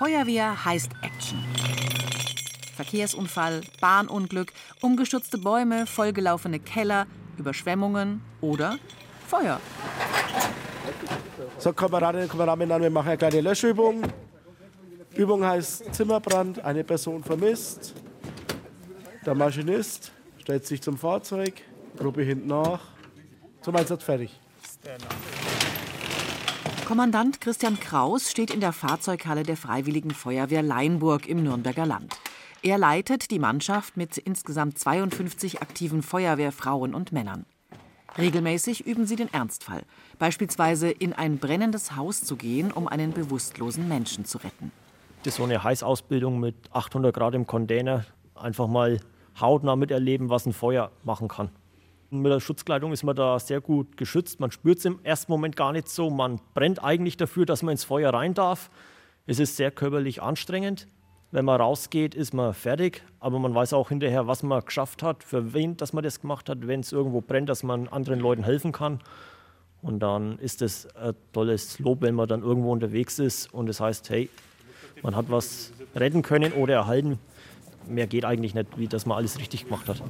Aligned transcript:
Feuerwehr 0.00 0.64
heißt 0.64 0.92
Action. 1.02 1.44
Verkehrsunfall, 2.74 3.60
Bahnunglück, 3.82 4.50
umgestürzte 4.80 5.36
Bäume, 5.36 5.84
vollgelaufene 5.84 6.58
Keller, 6.58 7.06
Überschwemmungen 7.36 8.22
oder 8.40 8.78
Feuer. 9.26 9.60
So, 11.58 11.74
Kameradinnen 11.74 12.30
und 12.30 12.30
Kameraden, 12.30 12.82
wir 12.82 12.88
machen 12.88 13.08
eine 13.08 13.18
kleine 13.18 13.42
Löschübung. 13.42 14.04
Übung 15.16 15.44
heißt 15.44 15.94
Zimmerbrand, 15.94 16.64
eine 16.64 16.82
Person 16.82 17.22
vermisst. 17.22 17.92
Der 19.26 19.34
Maschinist 19.34 20.12
stellt 20.38 20.64
sich 20.66 20.80
zum 20.80 20.96
Fahrzeug, 20.96 21.60
Gruppe 21.98 22.22
hinten 22.22 22.46
nach. 22.46 22.80
Zum 23.60 23.76
Einsatz 23.76 24.02
fertig. 24.02 24.40
Kommandant 26.90 27.40
Christian 27.40 27.78
Kraus 27.78 28.32
steht 28.32 28.50
in 28.50 28.58
der 28.58 28.72
Fahrzeughalle 28.72 29.44
der 29.44 29.56
Freiwilligen 29.56 30.10
Feuerwehr 30.10 30.60
Leinburg 30.60 31.28
im 31.28 31.44
Nürnberger 31.44 31.86
Land. 31.86 32.16
Er 32.64 32.78
leitet 32.78 33.30
die 33.30 33.38
Mannschaft 33.38 33.96
mit 33.96 34.18
insgesamt 34.18 34.76
52 34.76 35.62
aktiven 35.62 36.02
Feuerwehrfrauen 36.02 36.92
und 36.92 37.12
Männern. 37.12 37.46
Regelmäßig 38.18 38.88
üben 38.88 39.06
sie 39.06 39.14
den 39.14 39.32
Ernstfall, 39.32 39.84
beispielsweise 40.18 40.90
in 40.90 41.12
ein 41.12 41.38
brennendes 41.38 41.94
Haus 41.94 42.24
zu 42.24 42.34
gehen, 42.34 42.72
um 42.72 42.88
einen 42.88 43.12
bewusstlosen 43.12 43.86
Menschen 43.86 44.24
zu 44.24 44.38
retten. 44.38 44.72
Das 45.22 45.34
ist 45.34 45.36
so 45.36 45.44
eine 45.44 45.62
Heißausbildung 45.62 46.40
mit 46.40 46.56
800 46.72 47.14
Grad 47.14 47.36
im 47.36 47.46
Container. 47.46 48.04
Einfach 48.34 48.66
mal 48.66 48.98
hautnah 49.40 49.76
miterleben, 49.76 50.28
was 50.28 50.44
ein 50.44 50.52
Feuer 50.52 50.90
machen 51.04 51.28
kann. 51.28 51.50
Mit 52.12 52.32
der 52.32 52.40
Schutzkleidung 52.40 52.92
ist 52.92 53.04
man 53.04 53.14
da 53.14 53.38
sehr 53.38 53.60
gut 53.60 53.96
geschützt. 53.96 54.40
Man 54.40 54.50
spürt 54.50 54.78
es 54.78 54.84
im 54.84 54.98
ersten 55.04 55.30
Moment 55.30 55.54
gar 55.54 55.70
nicht 55.70 55.88
so. 55.88 56.10
Man 56.10 56.40
brennt 56.54 56.82
eigentlich 56.82 57.16
dafür, 57.16 57.46
dass 57.46 57.62
man 57.62 57.72
ins 57.72 57.84
Feuer 57.84 58.12
rein 58.12 58.34
darf. 58.34 58.68
Es 59.26 59.38
ist 59.38 59.56
sehr 59.56 59.70
körperlich 59.70 60.20
anstrengend. 60.20 60.88
Wenn 61.30 61.44
man 61.44 61.60
rausgeht, 61.60 62.16
ist 62.16 62.34
man 62.34 62.52
fertig, 62.52 63.04
aber 63.20 63.38
man 63.38 63.54
weiß 63.54 63.74
auch 63.74 63.90
hinterher, 63.90 64.26
was 64.26 64.42
man 64.42 64.64
geschafft 64.64 65.04
hat, 65.04 65.22
für 65.22 65.54
wen 65.54 65.76
dass 65.76 65.92
man 65.92 66.02
das 66.02 66.20
gemacht 66.20 66.48
hat, 66.48 66.66
wenn 66.66 66.80
es 66.80 66.90
irgendwo 66.90 67.20
brennt, 67.20 67.48
dass 67.48 67.62
man 67.62 67.86
anderen 67.86 68.18
Leuten 68.18 68.42
helfen 68.42 68.72
kann. 68.72 68.98
Und 69.80 70.00
dann 70.00 70.40
ist 70.40 70.62
es 70.62 70.88
ein 70.96 71.14
tolles 71.32 71.78
Lob, 71.78 72.02
wenn 72.02 72.16
man 72.16 72.26
dann 72.26 72.42
irgendwo 72.42 72.72
unterwegs 72.72 73.20
ist 73.20 73.54
und 73.54 73.68
es 73.68 73.76
das 73.76 73.86
heißt, 73.86 74.10
hey, 74.10 74.28
man 75.02 75.14
hat 75.14 75.26
was 75.30 75.72
retten 75.94 76.22
können 76.22 76.52
oder 76.54 76.74
erhalten. 76.74 77.20
Mehr 77.86 78.08
geht 78.08 78.24
eigentlich 78.24 78.54
nicht, 78.54 78.76
wie 78.76 78.88
dass 78.88 79.06
man 79.06 79.16
alles 79.16 79.38
richtig 79.38 79.66
gemacht 79.66 79.88
hat. 79.88 80.02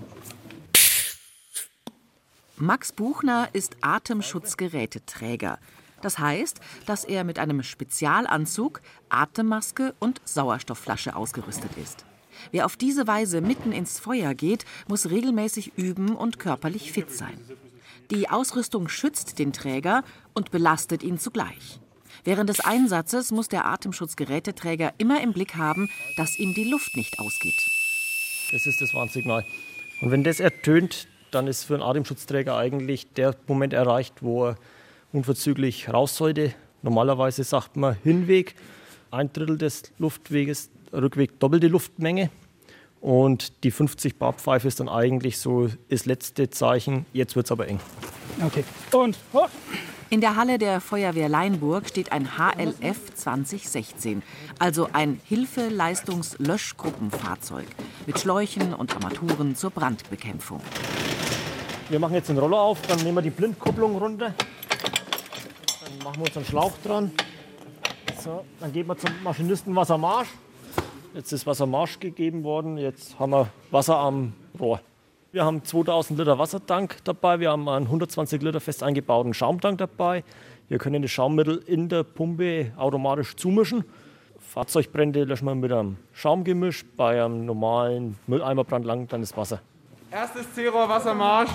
Max 2.63 2.93
Buchner 2.93 3.49
ist 3.55 3.79
Atemschutzgeräteträger. 3.81 5.59
Das 6.03 6.19
heißt, 6.19 6.61
dass 6.85 7.05
er 7.05 7.25
mit 7.25 7.39
einem 7.39 7.63
Spezialanzug, 7.63 8.83
Atemmaske 9.09 9.95
und 9.99 10.21
Sauerstoffflasche 10.27 11.17
ausgerüstet 11.17 11.71
ist. 11.83 12.05
Wer 12.51 12.67
auf 12.67 12.77
diese 12.77 13.07
Weise 13.07 13.41
mitten 13.41 13.73
ins 13.73 13.99
Feuer 13.99 14.35
geht, 14.35 14.67
muss 14.89 15.09
regelmäßig 15.09 15.79
üben 15.79 16.15
und 16.15 16.39
körperlich 16.39 16.93
fit 16.93 17.11
sein. 17.11 17.41
Die 18.11 18.29
Ausrüstung 18.29 18.89
schützt 18.89 19.39
den 19.39 19.55
Träger 19.55 20.05
und 20.35 20.51
belastet 20.51 21.03
ihn 21.03 21.19
zugleich. 21.19 21.81
Während 22.25 22.51
des 22.51 22.61
Einsatzes 22.61 23.33
muss 23.33 23.49
der 23.49 23.65
Atemschutzgeräteträger 23.65 24.93
immer 24.99 25.23
im 25.23 25.33
Blick 25.33 25.57
haben, 25.57 25.89
dass 26.19 26.39
ihm 26.39 26.53
die 26.53 26.65
Luft 26.65 26.95
nicht 26.95 27.21
ausgeht. 27.21 27.71
Das 28.53 28.67
ist 28.67 28.83
das 28.83 28.93
Warnsignal. 28.93 29.47
Und 30.03 30.11
wenn 30.11 30.25
das 30.25 30.41
ertönt, 30.41 31.09
dann 31.31 31.47
ist 31.47 31.65
für 31.65 31.75
einen 31.75 31.83
Atemschutzträger 31.83 32.57
eigentlich 32.57 33.13
der 33.13 33.35
Moment 33.47 33.73
erreicht, 33.73 34.15
wo 34.21 34.49
er 34.49 34.57
unverzüglich 35.13 35.93
raus 35.93 36.17
sollte. 36.17 36.55
Normalerweise 36.83 37.45
sagt 37.45 37.77
man 37.77 37.97
Hinweg, 38.03 38.55
ein 39.11 39.33
Drittel 39.33 39.59
des 39.59 39.83
Luftweges, 39.99 40.71
Rückweg 40.93 41.39
doppelte 41.41 41.69
Luftmenge. 41.69 42.31
Und 43.01 43.65
die 43.65 43.71
50 43.71 44.19
Bar 44.19 44.35
Pfeife 44.35 44.69
ist 44.69 44.81
dann 44.81 44.89
eigentlich 44.89 45.39
so 45.39 45.69
das 45.89 46.07
letzte 46.07 46.51
Zeichen. 46.51 47.07
Jetzt 47.13 47.35
wird 47.35 47.47
es 47.47 47.53
aber 47.53 47.69
eng. 47.69 47.81
Okay. 48.45 48.65
Und 48.93 49.19
hoch. 49.33 49.49
In 50.11 50.21
der 50.21 50.35
Halle 50.35 50.59
der 50.59 50.81
Feuerwehr 50.81 51.29
Leinburg 51.29 51.89
steht 51.89 52.11
ein 52.11 52.31
HLF 52.37 53.15
2016, 53.15 54.25
also 54.59 54.89
ein 54.93 55.21
Hilfeleistungs-Löschgruppenfahrzeug 55.29 57.67
mit 58.09 58.19
Schläuchen 58.19 58.75
und 58.75 58.93
Armaturen 58.97 59.55
zur 59.55 59.71
Brandbekämpfung. 59.71 60.61
Wir 61.91 61.99
machen 61.99 62.15
jetzt 62.15 62.29
den 62.29 62.39
Roller 62.39 62.61
auf, 62.61 62.81
dann 62.83 63.01
nehmen 63.01 63.17
wir 63.17 63.23
die 63.23 63.31
Blindkupplung 63.31 63.97
runter. 63.97 64.33
Dann 65.83 65.99
machen 66.05 66.19
wir 66.19 66.27
uns 66.27 66.37
einen 66.37 66.47
Schlauch 66.47 66.71
dran. 66.85 67.11
So, 68.23 68.45
dann 68.61 68.73
gehen 68.73 68.87
wir 68.87 68.97
zum 68.97 69.11
Maschinisten 69.25 69.75
Wassermarsch. 69.75 70.29
Jetzt 71.15 71.33
ist 71.33 71.49
Wassermarsch 71.49 71.99
gegeben 71.99 72.45
worden, 72.45 72.79
jetzt 72.79 73.19
haben 73.19 73.33
wir 73.33 73.49
Wasser 73.73 73.99
am 73.99 74.35
Rohr. 74.61 74.81
Wir 75.33 75.45
haben 75.45 75.65
2000 75.65 76.17
Liter 76.17 76.39
Wassertank 76.39 76.99
dabei, 77.03 77.41
wir 77.41 77.51
haben 77.51 77.69
einen 77.69 77.87
120 77.87 78.41
Liter 78.41 78.61
fest 78.61 78.85
eingebauten 78.85 79.35
Schaumtank 79.35 79.79
dabei. 79.79 80.23
Wir 80.69 80.79
können 80.79 81.03
das 81.03 81.11
Schaummittel 81.11 81.57
in 81.67 81.89
der 81.89 82.05
Pumpe 82.05 82.71
automatisch 82.77 83.35
zumischen. 83.35 83.85
Fahrzeugbrände 84.39 85.25
löschen 85.25 85.47
wir 85.47 85.57
mit 85.57 85.73
einem 85.73 85.97
Schaumgemisch. 86.13 86.85
Bei 86.97 87.25
einem 87.25 87.47
normalen 87.47 88.17
Mülleimerbrand 88.29 88.87
langt 88.87 89.13
dann 89.13 89.23
das 89.23 89.37
Wasser. 89.37 89.61
Erstes 90.13 90.53
C-Rohr 90.55 90.89
Wassermarsch. 90.89 91.51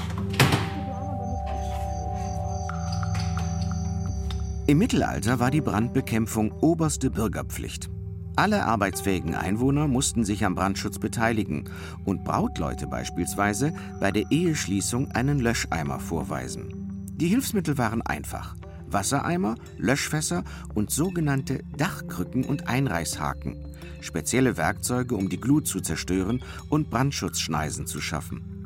Im 4.65 4.77
Mittelalter 4.77 5.39
war 5.41 5.51
die 5.51 5.59
Brandbekämpfung 5.59 6.53
oberste 6.61 7.11
Bürgerpflicht. 7.11 7.89
Alle 8.37 8.65
arbeitsfähigen 8.65 9.35
Einwohner 9.35 9.89
mussten 9.89 10.23
sich 10.23 10.45
am 10.45 10.55
Brandschutz 10.55 10.99
beteiligen 10.99 11.69
und 12.05 12.23
Brautleute 12.23 12.87
beispielsweise 12.87 13.73
bei 13.99 14.11
der 14.11 14.31
Eheschließung 14.31 15.11
einen 15.11 15.39
Löscheimer 15.39 15.99
vorweisen. 15.99 17.09
Die 17.11 17.27
Hilfsmittel 17.27 17.77
waren 17.77 18.01
einfach. 18.03 18.55
Wassereimer, 18.87 19.55
Löschfässer 19.77 20.45
und 20.73 20.91
sogenannte 20.91 21.59
Dachkrücken 21.75 22.45
und 22.45 22.69
Einreißhaken. 22.69 23.64
Spezielle 24.01 24.57
Werkzeuge, 24.57 25.15
um 25.15 25.29
die 25.29 25.39
Glut 25.39 25.67
zu 25.67 25.81
zerstören 25.81 26.43
und 26.69 26.89
Brandschutzschneisen 26.89 27.87
zu 27.87 28.01
schaffen. 28.01 28.65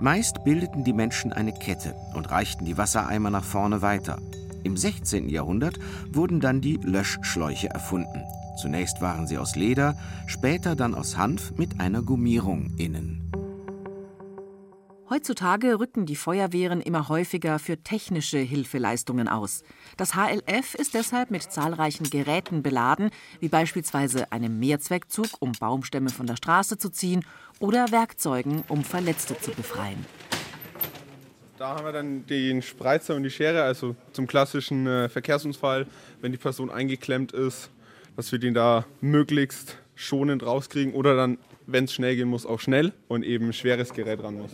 Meist 0.00 0.44
bildeten 0.44 0.84
die 0.84 0.92
Menschen 0.92 1.32
eine 1.32 1.52
Kette 1.52 1.94
und 2.14 2.30
reichten 2.30 2.64
die 2.64 2.78
Wassereimer 2.78 3.30
nach 3.30 3.44
vorne 3.44 3.82
weiter. 3.82 4.18
Im 4.62 4.76
16. 4.76 5.28
Jahrhundert 5.28 5.78
wurden 6.12 6.40
dann 6.40 6.60
die 6.60 6.78
Löschschläuche 6.82 7.70
erfunden. 7.70 8.22
Zunächst 8.60 9.00
waren 9.00 9.26
sie 9.26 9.38
aus 9.38 9.54
Leder, 9.54 9.96
später 10.26 10.76
dann 10.76 10.94
aus 10.94 11.16
Hanf 11.16 11.52
mit 11.56 11.78
einer 11.80 12.02
Gummierung 12.02 12.72
innen. 12.78 13.25
Heutzutage 15.08 15.78
rücken 15.78 16.04
die 16.04 16.16
Feuerwehren 16.16 16.80
immer 16.80 17.08
häufiger 17.08 17.60
für 17.60 17.76
technische 17.76 18.38
Hilfeleistungen 18.38 19.28
aus. 19.28 19.62
Das 19.96 20.16
HLF 20.16 20.74
ist 20.74 20.94
deshalb 20.94 21.30
mit 21.30 21.44
zahlreichen 21.44 22.10
Geräten 22.10 22.64
beladen, 22.64 23.10
wie 23.38 23.48
beispielsweise 23.48 24.32
einem 24.32 24.58
Mehrzweckzug, 24.58 25.28
um 25.38 25.52
Baumstämme 25.52 26.10
von 26.10 26.26
der 26.26 26.34
Straße 26.34 26.76
zu 26.76 26.90
ziehen, 26.90 27.24
oder 27.60 27.92
Werkzeugen, 27.92 28.64
um 28.66 28.82
Verletzte 28.82 29.38
zu 29.38 29.52
befreien. 29.52 30.04
Da 31.56 31.76
haben 31.76 31.84
wir 31.84 31.92
dann 31.92 32.26
den 32.26 32.60
Spreizer 32.60 33.14
und 33.14 33.22
die 33.22 33.30
Schere, 33.30 33.62
also 33.62 33.94
zum 34.10 34.26
klassischen 34.26 34.88
äh, 34.88 35.08
Verkehrsunfall, 35.08 35.86
wenn 36.20 36.32
die 36.32 36.38
Person 36.38 36.68
eingeklemmt 36.68 37.30
ist, 37.30 37.70
dass 38.16 38.32
wir 38.32 38.40
den 38.40 38.54
da 38.54 38.84
möglichst 39.00 39.78
schonend 39.96 40.46
rauskriegen 40.46 40.94
oder 40.94 41.16
dann, 41.16 41.38
wenn 41.66 41.84
es 41.84 41.92
schnell 41.92 42.14
gehen 42.14 42.28
muss, 42.28 42.46
auch 42.46 42.60
schnell 42.60 42.92
und 43.08 43.24
eben 43.24 43.52
schweres 43.52 43.92
Gerät 43.92 44.22
ran 44.22 44.38
muss. 44.38 44.52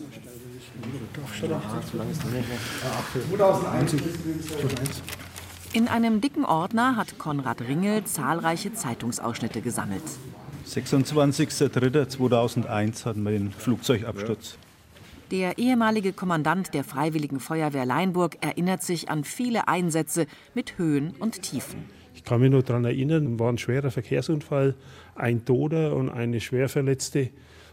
In 5.75 5.89
einem 5.89 6.21
dicken 6.21 6.45
Ordner 6.45 6.97
hat 6.97 7.19
Konrad 7.19 7.63
Ringel 7.63 8.05
zahlreiche 8.05 8.73
Zeitungsausschnitte 8.73 9.61
gesammelt. 9.61 10.03
26.03.2001 10.67 13.05
hatten 13.05 13.25
wir 13.25 13.33
den 13.33 13.51
Flugzeugabsturz. 13.53 14.57
Der 15.33 15.59
ehemalige 15.59 16.13
Kommandant 16.13 16.75
der 16.75 16.85
Freiwilligen 16.85 17.41
Feuerwehr 17.41 17.87
Leinburg 17.87 18.37
erinnert 18.43 18.83
sich 18.83 19.09
an 19.09 19.25
viele 19.25 19.67
Einsätze 19.67 20.27
mit 20.55 20.77
Höhen 20.77 21.15
und 21.19 21.41
Tiefen. 21.41 21.87
Ich 22.23 22.29
kann 22.29 22.41
mich 22.41 22.53
nur 22.53 22.63
daran 22.63 22.85
erinnern, 22.85 23.41
war 23.41 23.51
ein 23.51 23.59
schwerer 23.59 23.91
Verkehrsunfall, 23.91 24.77
ein 25.17 25.45
Toter 25.45 25.97
und 25.97 26.09
eine 26.09 26.41
Schwerverletzte. 26.41 27.31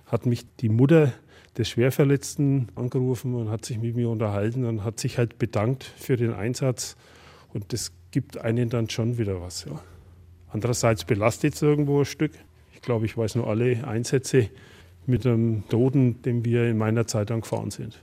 Hat 0.08 0.26
mich 0.26 0.44
die 0.60 0.70
Mutter 0.70 1.14
des 1.56 1.70
Schwerverletzten 1.70 2.70
angerufen 2.74 3.36
und 3.36 3.52
hat 3.52 3.64
sich 3.64 3.78
mit 3.78 3.96
mir 3.96 4.10
unterhalten 4.10 4.66
und 4.66 4.84
hat 4.84 5.00
sich 5.00 5.20
halt 5.20 5.38
bedankt 5.38 5.84
für 5.84 6.18
den 6.18 6.34
Einsatz. 6.34 6.98
Und 7.54 7.74
das 7.74 7.92
gibt 8.10 8.40
einen 8.40 8.70
dann 8.70 8.90
schon 8.90 9.20
wieder 9.20 9.40
was. 9.40 9.66
Ja. 9.66 9.80
Andererseits 10.48 11.06
belastet 11.06 11.54
es 11.54 11.62
irgendwo 11.62 12.00
ein 12.00 12.06
Stück. 12.06 12.32
Ich 12.74 12.82
glaube, 12.82 13.06
ich 13.06 13.16
weiß 13.16 13.36
nur 13.36 13.48
alle 13.48 13.88
Einsätze 13.88 14.50
mit 15.06 15.26
dem 15.26 15.64
Toten, 15.70 16.24
den 16.24 16.44
wir 16.44 16.68
in 16.68 16.80
meiner 16.80 17.06
Zeit 17.06 17.30
dann 17.30 17.42
gefahren 17.42 17.70
sind. 17.70 18.02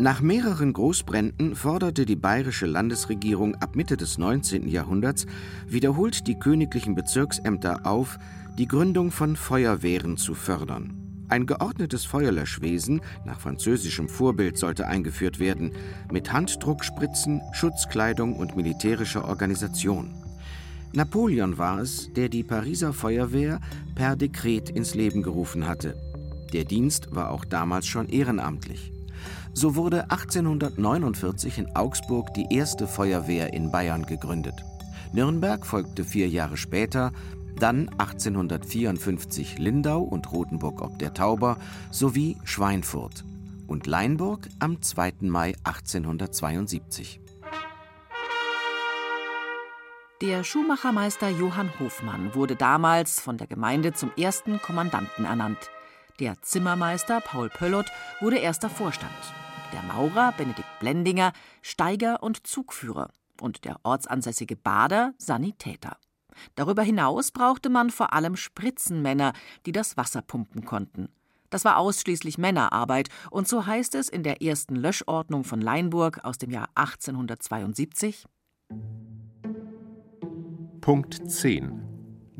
Nach 0.00 0.20
mehreren 0.20 0.72
Großbränden 0.72 1.56
forderte 1.56 2.06
die 2.06 2.14
bayerische 2.14 2.66
Landesregierung 2.66 3.56
ab 3.56 3.74
Mitte 3.74 3.96
des 3.96 4.16
19. 4.16 4.68
Jahrhunderts 4.68 5.26
wiederholt 5.66 6.28
die 6.28 6.38
königlichen 6.38 6.94
Bezirksämter 6.94 7.84
auf, 7.84 8.16
die 8.58 8.68
Gründung 8.68 9.10
von 9.10 9.34
Feuerwehren 9.34 10.16
zu 10.16 10.34
fördern. 10.34 11.24
Ein 11.28 11.46
geordnetes 11.46 12.04
Feuerlöschwesen 12.04 13.00
nach 13.26 13.40
französischem 13.40 14.08
Vorbild 14.08 14.56
sollte 14.56 14.86
eingeführt 14.86 15.40
werden, 15.40 15.72
mit 16.12 16.32
Handdruckspritzen, 16.32 17.40
Schutzkleidung 17.52 18.36
und 18.36 18.54
militärischer 18.54 19.26
Organisation. 19.26 20.14
Napoleon 20.92 21.58
war 21.58 21.80
es, 21.80 22.12
der 22.12 22.28
die 22.28 22.44
Pariser 22.44 22.92
Feuerwehr 22.92 23.60
per 23.96 24.14
Dekret 24.14 24.70
ins 24.70 24.94
Leben 24.94 25.24
gerufen 25.24 25.66
hatte. 25.66 25.96
Der 26.52 26.62
Dienst 26.64 27.08
war 27.10 27.32
auch 27.32 27.44
damals 27.44 27.88
schon 27.88 28.08
ehrenamtlich. 28.08 28.92
So 29.60 29.74
wurde 29.74 30.08
1849 30.12 31.58
in 31.58 31.74
Augsburg 31.74 32.32
die 32.32 32.46
erste 32.48 32.86
Feuerwehr 32.86 33.52
in 33.52 33.72
Bayern 33.72 34.06
gegründet. 34.06 34.54
Nürnberg 35.12 35.66
folgte 35.66 36.04
vier 36.04 36.28
Jahre 36.28 36.56
später, 36.56 37.10
dann 37.56 37.88
1854 37.98 39.58
Lindau 39.58 40.02
und 40.02 40.30
Rothenburg 40.30 40.80
ob 40.80 41.00
der 41.00 41.12
Tauber 41.12 41.56
sowie 41.90 42.36
Schweinfurt 42.44 43.24
und 43.66 43.88
Leinburg 43.88 44.48
am 44.60 44.80
2. 44.80 45.14
Mai 45.22 45.56
1872. 45.64 47.20
Der 50.22 50.44
Schuhmachermeister 50.44 51.30
Johann 51.30 51.72
Hofmann 51.80 52.32
wurde 52.36 52.54
damals 52.54 53.18
von 53.18 53.38
der 53.38 53.48
Gemeinde 53.48 53.92
zum 53.92 54.12
ersten 54.16 54.62
Kommandanten 54.62 55.24
ernannt. 55.24 55.68
Der 56.20 56.40
Zimmermeister 56.42 57.20
Paul 57.20 57.48
Pöllot 57.48 57.86
wurde 58.20 58.38
erster 58.38 58.70
Vorstand. 58.70 59.10
Der 59.72 59.82
Maurer 59.82 60.32
Benedikt 60.32 60.68
Blendinger 60.80 61.32
Steiger 61.62 62.22
und 62.22 62.46
Zugführer 62.46 63.10
und 63.40 63.64
der 63.64 63.80
ortsansässige 63.82 64.56
Bader 64.56 65.12
Sanitäter. 65.18 65.98
Darüber 66.54 66.82
hinaus 66.82 67.30
brauchte 67.30 67.68
man 67.68 67.90
vor 67.90 68.12
allem 68.12 68.36
Spritzenmänner, 68.36 69.32
die 69.66 69.72
das 69.72 69.96
Wasser 69.96 70.22
pumpen 70.22 70.64
konnten. 70.64 71.08
Das 71.50 71.64
war 71.64 71.78
ausschließlich 71.78 72.38
Männerarbeit, 72.38 73.08
und 73.30 73.48
so 73.48 73.66
heißt 73.66 73.94
es 73.94 74.08
in 74.08 74.22
der 74.22 74.42
ersten 74.42 74.76
Löschordnung 74.76 75.44
von 75.44 75.60
Leinburg 75.60 76.24
aus 76.24 76.38
dem 76.38 76.50
Jahr 76.50 76.68
1872. 76.74 78.26
Punkt 80.80 81.30
10. 81.30 81.87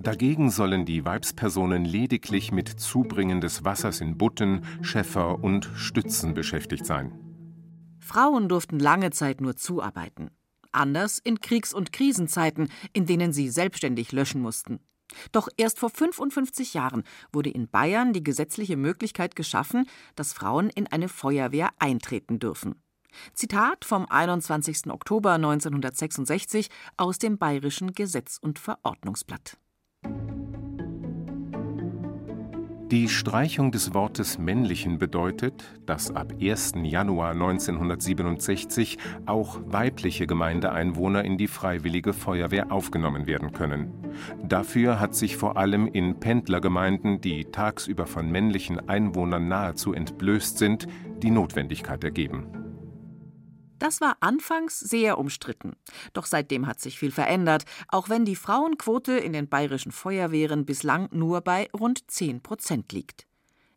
Dagegen 0.01 0.53
sollen 0.53 0.85
die 0.85 1.05
Weibspersonen 1.05 1.85
lediglich 1.85 2.53
mit 2.53 2.69
Zubringen 2.69 3.41
des 3.41 3.65
Wassers 3.65 4.01
in 4.01 4.17
Butten, 4.17 4.65
Schäffer 4.81 5.43
und 5.43 5.69
Stützen 5.75 6.35
beschäftigt 6.35 6.87
sein. 6.87 7.19
Frauen 7.99 8.49
durften 8.49 8.79
lange 8.79 9.11
Zeit 9.11 9.41
nur 9.41 9.57
zuarbeiten. 9.57 10.31
Anders 10.71 11.19
in 11.19 11.41
Kriegs- 11.41 11.75
und 11.75 11.93
Krisenzeiten, 11.93 12.69
in 12.93 13.07
denen 13.07 13.33
sie 13.33 13.49
selbstständig 13.49 14.13
löschen 14.13 14.41
mussten. 14.41 14.79
Doch 15.33 15.49
erst 15.57 15.81
vor 15.81 15.91
55 15.91 16.75
Jahren 16.75 17.03
wurde 17.33 17.51
in 17.51 17.69
Bayern 17.69 18.13
die 18.13 18.23
gesetzliche 18.23 18.77
Möglichkeit 18.77 19.35
geschaffen, 19.35 19.89
dass 20.15 20.33
Frauen 20.33 20.71
in 20.71 20.87
eine 20.87 21.09
Feuerwehr 21.09 21.71
eintreten 21.81 22.39
dürfen. 22.39 22.77
Zitat 23.35 23.85
vom 23.85 24.07
21. 24.09 24.93
Oktober 24.93 25.33
1966 25.33 26.69
aus 26.97 27.19
dem 27.19 27.37
Bayerischen 27.37 27.95
Gesetz- 27.95 28.39
und 28.41 28.61
Verordnungsblatt. 28.61 29.59
Die 32.91 33.11
Streichung 33.11 33.71
des 33.71 33.93
Wortes 33.93 34.39
männlichen 34.39 34.97
bedeutet, 34.99 35.63
dass 35.85 36.11
ab 36.11 36.33
1. 36.41 36.73
Januar 36.85 37.33
1967 37.33 38.97
auch 39.27 39.61
weibliche 39.67 40.27
Gemeindeeinwohner 40.27 41.23
in 41.23 41.37
die 41.37 41.49
Freiwillige 41.49 42.15
Feuerwehr 42.15 42.73
aufgenommen 42.73 43.27
werden 43.27 43.53
können. 43.53 43.93
Dafür 44.43 45.01
hat 45.01 45.15
sich 45.15 45.37
vor 45.37 45.59
allem 45.59 45.87
in 45.87 46.19
Pendlergemeinden, 46.19 47.21
die 47.21 47.45
tagsüber 47.45 48.07
von 48.07 48.31
männlichen 48.31 48.89
Einwohnern 48.89 49.49
nahezu 49.49 49.93
entblößt 49.93 50.57
sind, 50.57 50.87
die 51.23 51.31
Notwendigkeit 51.31 52.03
ergeben. 52.05 52.47
Das 53.79 54.01
war 54.01 54.17
anfangs 54.21 54.81
sehr 54.81 55.19
umstritten. 55.19 55.77
Doch 56.13 56.27
seitdem 56.27 56.67
hat 56.67 56.81
sich 56.81 56.99
viel 56.99 57.13
verändert, 57.13 57.65
auch 57.89 58.09
wenn 58.09 58.25
die 58.25 58.37
Frauenquote 58.37 59.13
in 59.13 59.33
den 59.33 59.49
bayerischen 59.49 59.93
Feuerwehren 59.93 60.65
bislang 60.67 61.09
nur 61.13 61.41
bei 61.41 61.69
rund 61.73 62.11
10 62.11 62.43
Prozent 62.43 62.93
liegt. 62.93 63.27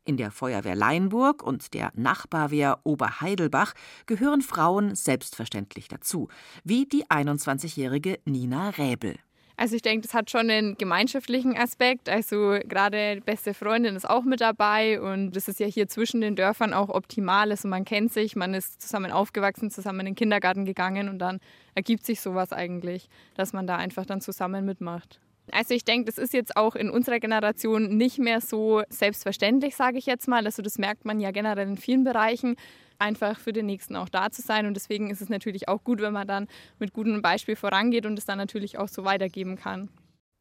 In 0.03 0.17
der 0.17 0.31
Feuerwehr 0.31 0.75
Leinburg 0.75 1.43
und 1.43 1.75
der 1.75 1.91
Nachbarwehr 1.95 2.79
Oberheidelbach 2.83 3.73
gehören 4.07 4.41
Frauen 4.41 4.95
selbstverständlich 4.95 5.87
dazu, 5.87 6.27
wie 6.63 6.85
die 6.85 7.05
21-jährige 7.05 8.19
Nina 8.25 8.69
Räbel. 8.71 9.19
Also 9.57 9.75
ich 9.75 9.81
denke, 9.81 10.07
das 10.07 10.13
hat 10.13 10.29
schon 10.31 10.49
einen 10.49 10.75
gemeinschaftlichen 10.77 11.57
Aspekt. 11.57 12.09
Also 12.09 12.57
gerade 12.67 13.21
beste 13.25 13.53
Freundin 13.53 13.95
ist 13.95 14.09
auch 14.09 14.23
mit 14.23 14.41
dabei 14.41 15.01
und 15.01 15.31
das 15.31 15.47
ist 15.47 15.59
ja 15.59 15.67
hier 15.67 15.87
zwischen 15.87 16.21
den 16.21 16.35
Dörfern 16.35 16.73
auch 16.73 16.89
optimal. 16.89 17.51
Also 17.51 17.67
man 17.67 17.85
kennt 17.85 18.11
sich, 18.11 18.35
man 18.35 18.53
ist 18.53 18.81
zusammen 18.81 19.11
aufgewachsen, 19.11 19.69
zusammen 19.69 20.01
in 20.01 20.05
den 20.07 20.15
Kindergarten 20.15 20.65
gegangen 20.65 21.09
und 21.09 21.19
dann 21.19 21.39
ergibt 21.75 22.05
sich 22.05 22.21
sowas 22.21 22.51
eigentlich, 22.51 23.07
dass 23.35 23.53
man 23.53 23.67
da 23.67 23.77
einfach 23.77 24.05
dann 24.05 24.21
zusammen 24.21 24.65
mitmacht. 24.65 25.19
Also 25.51 25.73
ich 25.73 25.83
denke, 25.83 26.05
das 26.05 26.17
ist 26.17 26.33
jetzt 26.33 26.55
auch 26.55 26.75
in 26.75 26.89
unserer 26.89 27.19
Generation 27.19 27.97
nicht 27.97 28.19
mehr 28.19 28.41
so 28.41 28.83
selbstverständlich, 28.89 29.75
sage 29.75 29.97
ich 29.97 30.05
jetzt 30.05 30.27
mal. 30.27 30.45
Also 30.45 30.61
das 30.61 30.77
merkt 30.77 31.05
man 31.05 31.19
ja 31.19 31.31
generell 31.31 31.67
in 31.67 31.77
vielen 31.77 32.03
Bereichen 32.03 32.55
einfach 33.01 33.39
für 33.39 33.51
den 33.51 33.65
Nächsten 33.65 33.97
auch 33.97 34.07
da 34.07 34.31
zu 34.31 34.41
sein. 34.41 34.65
Und 34.65 34.75
deswegen 34.75 35.09
ist 35.09 35.21
es 35.21 35.27
natürlich 35.27 35.67
auch 35.67 35.83
gut, 35.83 35.99
wenn 35.99 36.13
man 36.13 36.27
dann 36.27 36.47
mit 36.79 36.93
gutem 36.93 37.21
Beispiel 37.21 37.57
vorangeht 37.57 38.05
und 38.05 38.17
es 38.17 38.25
dann 38.25 38.37
natürlich 38.37 38.77
auch 38.77 38.87
so 38.87 39.03
weitergeben 39.03 39.57
kann. 39.57 39.89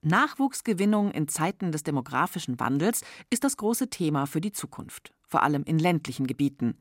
Nachwuchsgewinnung 0.02 1.10
in 1.10 1.28
Zeiten 1.28 1.72
des 1.72 1.82
demografischen 1.82 2.58
Wandels 2.58 3.02
ist 3.28 3.44
das 3.44 3.56
große 3.56 3.90
Thema 3.90 4.26
für 4.26 4.40
die 4.40 4.52
Zukunft, 4.52 5.12
vor 5.26 5.42
allem 5.42 5.64
in 5.64 5.78
ländlichen 5.78 6.26
Gebieten. 6.26 6.78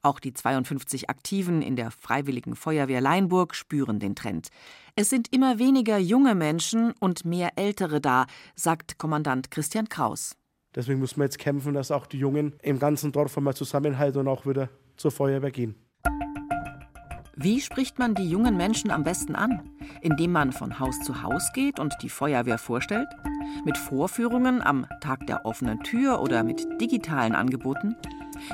Auch 0.00 0.18
die 0.18 0.32
52 0.32 1.10
Aktiven 1.10 1.62
in 1.62 1.76
der 1.76 1.92
Freiwilligen 1.92 2.56
Feuerwehr 2.56 3.00
Leinburg 3.00 3.54
spüren 3.54 4.00
den 4.00 4.16
Trend. 4.16 4.48
Es 4.96 5.10
sind 5.10 5.32
immer 5.32 5.58
weniger 5.58 5.98
junge 5.98 6.34
Menschen 6.34 6.92
und 6.98 7.24
mehr 7.24 7.50
Ältere 7.56 8.00
da, 8.00 8.26
sagt 8.56 8.98
Kommandant 8.98 9.50
Christian 9.50 9.88
Kraus. 9.88 10.36
Deswegen 10.74 11.00
muss 11.00 11.16
man 11.16 11.26
jetzt 11.26 11.38
kämpfen, 11.38 11.74
dass 11.74 11.90
auch 11.90 12.06
die 12.06 12.18
Jungen 12.18 12.54
im 12.62 12.78
ganzen 12.78 13.12
Dorf 13.12 13.36
einmal 13.36 13.54
zusammenhalten 13.54 14.20
und 14.20 14.28
auch 14.28 14.46
wieder 14.46 14.70
zur 15.02 15.10
Feuerwehr 15.10 15.50
gehen. 15.50 15.74
Wie 17.34 17.60
spricht 17.60 17.98
man 17.98 18.14
die 18.14 18.28
jungen 18.28 18.56
Menschen 18.56 18.90
am 18.90 19.02
besten 19.02 19.34
an? 19.34 19.68
Indem 20.00 20.32
man 20.32 20.52
von 20.52 20.78
Haus 20.78 21.00
zu 21.00 21.22
Haus 21.22 21.52
geht 21.52 21.80
und 21.80 21.94
die 22.02 22.08
Feuerwehr 22.08 22.58
vorstellt? 22.58 23.08
Mit 23.64 23.76
Vorführungen 23.76 24.62
am 24.62 24.86
Tag 25.00 25.26
der 25.26 25.44
offenen 25.44 25.82
Tür 25.82 26.20
oder 26.22 26.44
mit 26.44 26.80
digitalen 26.80 27.34
Angeboten? 27.34 27.96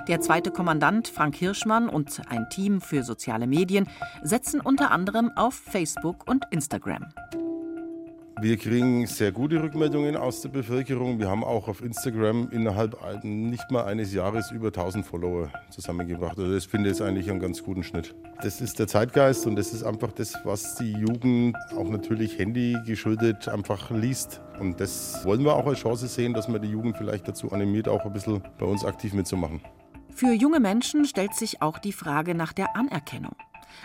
Der 0.07 0.21
zweite 0.21 0.51
Kommandant 0.51 1.09
Frank 1.09 1.37
Hirschmann 1.37 1.89
und 1.89 2.23
ein 2.29 2.49
Team 2.51 2.81
für 2.81 3.03
soziale 3.03 3.47
Medien 3.47 3.87
setzen 4.23 4.61
unter 4.61 4.91
anderem 4.91 5.31
auf 5.37 5.55
Facebook 5.55 6.29
und 6.29 6.45
Instagram. 6.51 7.07
Wir 8.41 8.57
kriegen 8.57 9.05
sehr 9.09 9.33
gute 9.33 9.61
Rückmeldungen 9.61 10.17
aus 10.17 10.43
der 10.43 10.51
Bevölkerung. 10.51 11.19
Wir 11.19 11.29
haben 11.29 11.43
auch 11.43 11.67
auf 11.67 11.83
Instagram 11.83 12.49
innerhalb 12.53 12.97
nicht 13.25 13.69
mal 13.73 13.85
eines 13.85 14.15
Jahres 14.15 14.53
über 14.53 14.69
1000 14.69 15.05
Follower 15.05 15.51
zusammengebracht. 15.71 16.39
Also 16.39 16.55
das 16.55 16.65
finde 16.65 16.91
ich 16.91 17.03
eigentlich 17.03 17.29
einen 17.29 17.41
ganz 17.41 17.65
guten 17.65 17.83
Schnitt. 17.83 18.15
Das 18.41 18.61
ist 18.61 18.79
der 18.79 18.87
Zeitgeist 18.87 19.45
und 19.49 19.57
das 19.57 19.73
ist 19.73 19.83
einfach 19.83 20.13
das, 20.13 20.35
was 20.45 20.77
die 20.77 20.93
Jugend 20.93 21.57
auch 21.77 21.89
natürlich 21.89 22.39
Handy 22.39 22.77
geschuldet 22.87 23.49
einfach 23.49 23.91
liest. 23.91 24.41
Und 24.61 24.79
das 24.79 25.25
wollen 25.25 25.43
wir 25.43 25.57
auch 25.57 25.67
als 25.67 25.81
Chance 25.81 26.07
sehen, 26.07 26.33
dass 26.33 26.47
man 26.47 26.63
die 26.63 26.69
Jugend 26.69 26.97
vielleicht 26.97 27.27
dazu 27.27 27.51
animiert, 27.51 27.89
auch 27.89 28.05
ein 28.05 28.13
bisschen 28.13 28.41
bei 28.57 28.67
uns 28.67 28.85
aktiv 28.85 29.15
mitzumachen. 29.15 29.61
Für 30.15 30.33
junge 30.33 30.61
Menschen 30.61 31.07
stellt 31.07 31.35
sich 31.35 31.61
auch 31.61 31.79
die 31.79 31.93
Frage 31.93 32.37
nach 32.37 32.53
der 32.53 32.77
Anerkennung. 32.77 33.35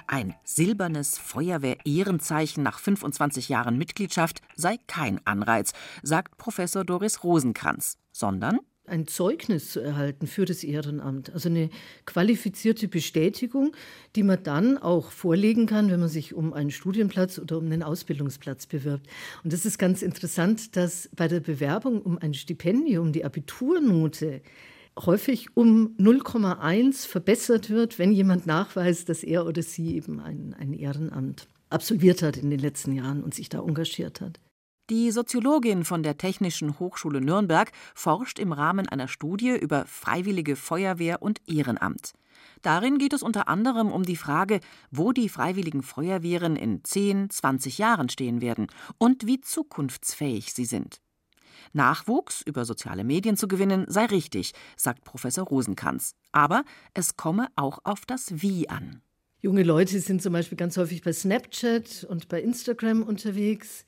Ein 0.08 0.36
silbernes 0.44 1.18
Feuerwehr-Ehrenzeichen 1.18 2.64
nach 2.64 2.80
25 2.80 3.50
Jahren 3.50 3.78
Mitgliedschaft 3.78 4.42
sei 4.56 4.78
kein 4.88 5.20
Anreiz, 5.26 5.74
sagt 6.02 6.38
Professor 6.38 6.84
Doris 6.84 7.24
Rosenkranz, 7.24 7.98
sondern 8.12 8.60
ein 8.86 9.08
Zeugnis 9.08 9.72
zu 9.72 9.80
erhalten 9.80 10.28
für 10.28 10.44
das 10.44 10.64
Ehrenamt, 10.64 11.34
also 11.34 11.48
eine 11.48 11.70
qualifizierte 12.06 12.90
Bestätigung, 12.90 13.74
die 14.16 14.24
man 14.24 14.44
dann 14.44 14.78
auch 14.78 15.10
vorlegen 15.10 15.68
kann, 15.68 15.90
wenn 15.90 16.02
man 16.02 16.10
sich 16.10 16.34
um 16.34 16.54
einen 16.54 16.72
Studienplatz 16.72 17.40
oder 17.40 17.58
um 17.58 17.66
einen 17.66 17.82
Ausbildungsplatz 17.82 18.66
bewirbt. 18.66 19.08
Und 19.44 19.54
das 19.54 19.66
ist 19.66 19.78
ganz 19.78 20.02
interessant, 20.02 20.76
dass 20.76 21.10
bei 21.16 21.30
der 21.30 21.40
Bewerbung 21.40 22.02
um 22.02 22.18
ein 22.18 22.34
Stipendium 22.34 23.14
die 23.14 23.24
Abiturnote 23.24 24.42
häufig 24.98 25.56
um 25.56 25.96
0,1 25.98 27.08
verbessert 27.08 27.70
wird, 27.70 28.00
wenn 28.00 28.12
jemand 28.12 28.46
nachweist, 28.46 29.10
dass 29.10 29.24
er 29.24 29.46
oder 29.46 29.62
sie 29.62 29.96
eben 29.96 30.20
ein, 30.20 30.56
ein 30.58 30.74
Ehrenamt 30.74 31.48
absolviert 31.70 32.22
hat 32.22 32.38
in 32.38 32.50
den 32.50 32.60
letzten 32.60 32.94
Jahren 32.94 33.24
und 33.24 33.34
sich 33.34 33.50
da 33.50 33.60
engagiert 33.60 34.22
hat. 34.22 34.40
Die 34.90 35.12
Soziologin 35.12 35.86
von 35.86 36.04
der 36.04 36.18
Technischen 36.18 36.78
Hochschule 36.78 37.22
Nürnberg 37.22 37.72
forscht 37.96 38.38
im 38.38 38.52
Rahmen 38.52 38.88
einer 38.88 39.08
Studie 39.08 39.58
über 39.58 39.86
freiwillige 39.86 40.56
Feuerwehr 40.56 41.22
und 41.22 41.42
Ehrenamt. 41.48 42.14
Darin 42.62 42.98
geht 42.98 43.14
es 43.14 43.24
unter 43.24 43.48
anderem 43.48 43.92
um 43.92 44.04
die 44.04 44.18
Frage, 44.18 44.60
wo 44.92 45.14
die 45.14 45.30
freiwilligen 45.30 45.84
Feuerwehren 45.84 46.58
in 46.58 46.84
10, 46.84 47.30
20 47.30 47.78
Jahren 47.78 48.10
stehen 48.10 48.42
werden 48.42 48.68
und 48.98 49.26
wie 49.26 49.40
zukunftsfähig 49.40 50.54
sie 50.54 50.66
sind. 50.66 51.00
Nachwuchs 51.72 52.42
über 52.42 52.66
soziale 52.66 53.04
Medien 53.04 53.38
zu 53.38 53.48
gewinnen 53.48 53.86
sei 53.88 54.06
richtig, 54.06 54.54
sagt 54.76 55.04
Professor 55.04 55.46
Rosenkanz. 55.46 56.16
Aber 56.32 56.64
es 56.94 57.16
komme 57.16 57.48
auch 57.56 57.80
auf 57.84 58.06
das 58.06 58.42
Wie 58.42 58.70
an. 58.70 59.02
Junge 59.42 59.64
Leute 59.64 60.00
sind 60.00 60.22
zum 60.22 60.34
Beispiel 60.34 60.58
ganz 60.58 60.78
häufig 60.78 61.02
bei 61.02 61.12
Snapchat 61.12 62.06
und 62.10 62.30
bei 62.30 62.42
Instagram 62.42 63.04
unterwegs. 63.04 63.86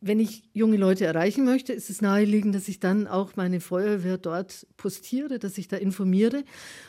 Wenn 0.00 0.20
ich 0.20 0.42
junge 0.52 0.76
Leute 0.76 1.06
erreichen 1.06 1.44
möchte, 1.44 1.72
ist 1.72 1.90
es 1.90 2.02
naheliegend, 2.02 2.54
dass 2.54 2.68
ich 2.68 2.80
dann 2.80 3.06
auch 3.06 3.36
meine 3.36 3.60
Feuerwehr 3.60 4.18
dort 4.18 4.66
postiere, 4.76 5.38
dass 5.38 5.58
ich 5.58 5.68
da 5.68 5.76
informiere. 5.76 6.44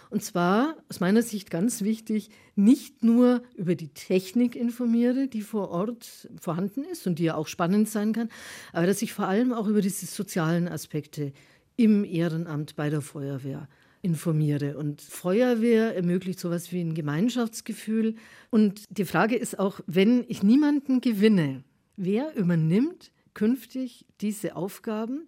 Und 0.09 0.23
zwar 0.23 0.75
aus 0.89 0.99
meiner 0.99 1.21
Sicht 1.21 1.49
ganz 1.49 1.81
wichtig, 1.81 2.29
nicht 2.55 3.03
nur 3.03 3.41
über 3.55 3.75
die 3.75 3.89
Technik 3.89 4.55
informiere, 4.55 5.27
die 5.27 5.41
vor 5.41 5.69
Ort 5.69 6.29
vorhanden 6.39 6.83
ist 6.83 7.07
und 7.07 7.19
die 7.19 7.25
ja 7.25 7.35
auch 7.35 7.47
spannend 7.47 7.89
sein 7.89 8.13
kann, 8.13 8.29
aber 8.73 8.87
dass 8.87 9.01
ich 9.01 9.13
vor 9.13 9.27
allem 9.27 9.53
auch 9.53 9.67
über 9.67 9.81
diese 9.81 10.05
sozialen 10.05 10.67
Aspekte 10.67 11.33
im 11.75 12.03
Ehrenamt 12.03 12.75
bei 12.75 12.89
der 12.89 13.01
Feuerwehr 13.01 13.67
informiere. 14.01 14.77
Und 14.77 15.01
Feuerwehr 15.01 15.95
ermöglicht 15.95 16.39
sowas 16.39 16.71
wie 16.71 16.81
ein 16.81 16.93
Gemeinschaftsgefühl. 16.93 18.15
Und 18.49 18.83
die 18.89 19.05
Frage 19.05 19.35
ist 19.35 19.59
auch, 19.59 19.79
wenn 19.85 20.25
ich 20.27 20.43
niemanden 20.43 21.01
gewinne, 21.01 21.63
Wer 21.99 22.35
übernimmt 22.35 23.11
künftig 23.33 24.05
diese 24.21 24.55
Aufgaben, 24.55 25.27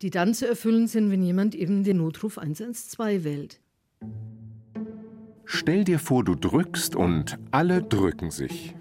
die 0.00 0.10
dann 0.10 0.32
zu 0.32 0.46
erfüllen 0.46 0.86
sind, 0.86 1.10
wenn 1.10 1.24
jemand 1.24 1.56
eben 1.56 1.82
den 1.82 1.96
Notruf 1.96 2.38
112 2.38 3.24
wählt? 3.24 3.60
Stell 5.44 5.82
dir 5.82 5.98
vor, 5.98 6.22
du 6.22 6.36
drückst 6.36 6.94
und 6.94 7.36
alle 7.50 7.82
drücken 7.82 8.30
sich. 8.30 8.76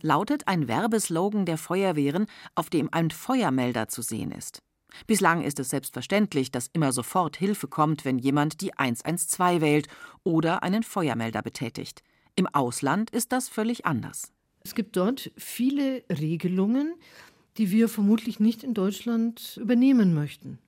Lautet 0.00 0.46
ein 0.46 0.68
Werbeslogan 0.68 1.44
der 1.44 1.58
Feuerwehren, 1.58 2.26
auf 2.54 2.70
dem 2.70 2.88
ein 2.92 3.10
Feuermelder 3.10 3.88
zu 3.88 4.02
sehen 4.02 4.30
ist. 4.30 4.62
Bislang 5.08 5.42
ist 5.42 5.58
es 5.58 5.70
selbstverständlich, 5.70 6.52
dass 6.52 6.70
immer 6.72 6.92
sofort 6.92 7.36
Hilfe 7.36 7.66
kommt, 7.66 8.04
wenn 8.04 8.20
jemand 8.20 8.60
die 8.60 8.78
112 8.78 9.60
wählt 9.60 9.88
oder 10.22 10.62
einen 10.62 10.84
Feuermelder 10.84 11.42
betätigt. 11.42 12.04
Im 12.36 12.46
Ausland 12.46 13.10
ist 13.10 13.32
das 13.32 13.48
völlig 13.48 13.86
anders. 13.86 14.33
Es 14.66 14.74
gibt 14.74 14.96
dort 14.96 15.30
viele 15.36 16.02
Regelungen, 16.08 16.94
die 17.58 17.70
wir 17.70 17.86
vermutlich 17.88 18.40
nicht 18.40 18.64
in 18.64 18.72
Deutschland 18.72 19.58
übernehmen 19.60 20.14
möchten. 20.14 20.58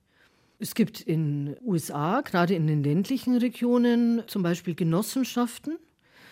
Es 0.59 0.75
gibt 0.75 1.01
in 1.01 1.57
USA, 1.65 2.21
gerade 2.21 2.53
in 2.53 2.67
den 2.67 2.83
ländlichen 2.83 3.37
Regionen, 3.37 4.23
zum 4.27 4.43
Beispiel 4.43 4.75
Genossenschaften, 4.75 5.77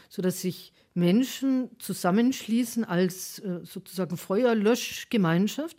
sodass 0.09 0.41
sich 0.41 0.73
Menschen 0.93 1.69
zusammenschließen 1.79 2.85
als 2.85 3.39
äh, 3.39 3.59
sozusagen 3.63 4.15
Feuerlöschgemeinschaft, 4.15 5.75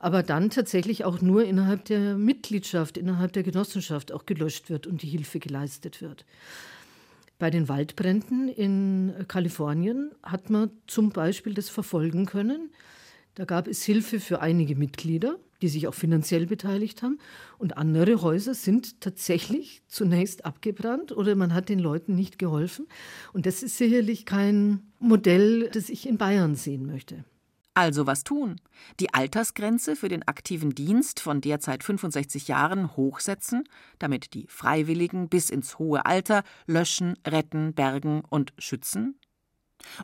aber 0.00 0.22
dann 0.22 0.50
tatsächlich 0.50 1.04
auch 1.04 1.20
nur 1.20 1.44
innerhalb 1.44 1.84
der 1.84 2.16
Mitgliedschaft, 2.16 2.96
innerhalb 2.96 3.34
der 3.34 3.44
Genossenschaft 3.44 4.10
auch 4.10 4.26
gelöscht 4.26 4.68
wird 4.70 4.86
und 4.86 5.02
die 5.02 5.08
Hilfe 5.08 5.38
geleistet 5.38 6.00
wird. 6.00 6.24
Bei 7.38 7.50
den 7.50 7.68
Waldbränden 7.68 8.48
in 8.48 9.12
Kalifornien 9.28 10.12
hat 10.22 10.48
man 10.48 10.70
zum 10.86 11.10
Beispiel 11.10 11.52
das 11.52 11.68
verfolgen 11.68 12.24
können. 12.24 12.70
Da 13.34 13.44
gab 13.44 13.68
es 13.68 13.84
Hilfe 13.84 14.20
für 14.20 14.40
einige 14.40 14.74
Mitglieder, 14.74 15.38
die 15.60 15.68
sich 15.68 15.86
auch 15.86 15.94
finanziell 15.94 16.46
beteiligt 16.46 17.02
haben. 17.02 17.18
Und 17.58 17.76
andere 17.76 18.22
Häuser 18.22 18.54
sind 18.54 19.02
tatsächlich 19.02 19.82
zunächst 19.86 20.46
abgebrannt 20.46 21.12
oder 21.12 21.34
man 21.34 21.52
hat 21.52 21.68
den 21.68 21.78
Leuten 21.78 22.14
nicht 22.14 22.38
geholfen. 22.38 22.86
Und 23.34 23.44
das 23.44 23.62
ist 23.62 23.76
sicherlich 23.76 24.24
kein 24.24 24.80
Modell, 24.98 25.68
das 25.70 25.90
ich 25.90 26.08
in 26.08 26.16
Bayern 26.16 26.54
sehen 26.54 26.86
möchte. 26.86 27.24
Also 27.76 28.06
was 28.06 28.24
tun? 28.24 28.56
Die 29.00 29.12
Altersgrenze 29.12 29.96
für 29.96 30.08
den 30.08 30.26
aktiven 30.26 30.74
Dienst 30.74 31.20
von 31.20 31.42
derzeit 31.42 31.84
65 31.84 32.48
Jahren 32.48 32.96
hochsetzen, 32.96 33.64
damit 33.98 34.32
die 34.32 34.46
Freiwilligen 34.48 35.28
bis 35.28 35.50
ins 35.50 35.78
hohe 35.78 36.06
Alter 36.06 36.42
löschen, 36.66 37.18
retten, 37.26 37.74
bergen 37.74 38.22
und 38.30 38.54
schützen? 38.56 39.20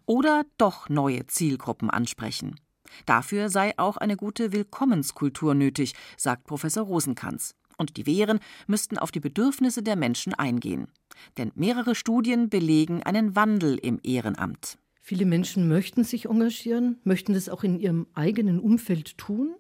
Oder 0.05 0.45
doch 0.59 0.91
neue 0.91 1.27
Zielgruppen 1.29 1.89
ansprechen? 1.89 2.61
Dafür 3.07 3.49
sei 3.49 3.73
auch 3.79 3.97
eine 3.97 4.19
gute 4.19 4.53
Willkommenskultur 4.53 5.55
nötig, 5.55 5.95
sagt 6.19 6.45
Professor 6.45 6.85
Rosenkanz. 6.85 7.55
Und 7.79 7.97
die 7.97 8.05
Wehren 8.05 8.41
müssten 8.67 8.99
auf 8.99 9.13
die 9.13 9.21
Bedürfnisse 9.21 9.83
der 9.83 9.97
Menschen 9.97 10.35
eingehen. 10.35 10.89
Denn 11.39 11.53
mehrere 11.55 11.95
Studien 11.95 12.51
belegen 12.51 13.03
einen 13.03 13.35
Wandel 13.35 13.79
im 13.79 13.99
Ehrenamt. 14.03 14.77
Viele 15.05 15.27
Menschen 15.27 15.67
möchten 15.67 16.05
sich 16.05 16.27
engagieren, 16.27 16.97
möchten 17.03 17.35
das 17.35 17.49
auch 17.49 17.65
in 17.65 17.81
ihrem 17.81 18.07
eigenen 18.15 18.61
Umfeld 18.61 19.19
tun, 19.19 19.53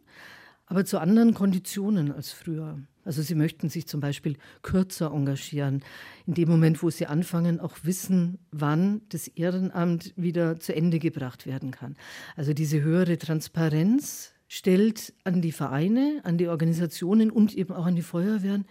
aber 0.66 0.84
zu 0.84 1.00
anderen 1.00 1.34
Konditionen 1.34 2.12
als 2.12 2.30
früher. 2.30 2.78
Also 3.04 3.22
sie 3.22 3.34
möchten 3.34 3.68
sich 3.68 3.88
zum 3.88 4.00
Beispiel 4.00 4.36
kürzer 4.62 5.10
engagieren. 5.12 5.82
In 6.28 6.34
dem 6.34 6.48
Moment, 6.48 6.80
wo 6.84 6.90
sie 6.90 7.06
anfangen, 7.06 7.58
auch 7.58 7.76
wissen, 7.82 8.38
wann 8.52 9.02
das 9.08 9.26
Ehrenamt 9.26 10.14
wieder 10.16 10.60
zu 10.60 10.76
Ende 10.76 11.00
gebracht 11.00 11.44
werden 11.44 11.72
kann. 11.72 11.96
Also 12.36 12.52
diese 12.52 12.80
höhere 12.80 13.18
Transparenz 13.18 14.34
stellt 14.46 15.12
an 15.24 15.42
die 15.42 15.50
Vereine, 15.50 16.20
an 16.22 16.38
die 16.38 16.46
Organisationen 16.46 17.32
und 17.32 17.54
eben 17.54 17.74
auch 17.74 17.86
an 17.86 17.96
die 17.96 18.02
Feuerwehren 18.02 18.64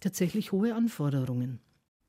tatsächlich 0.00 0.52
hohe 0.52 0.72
Anforderungen. 0.72 1.58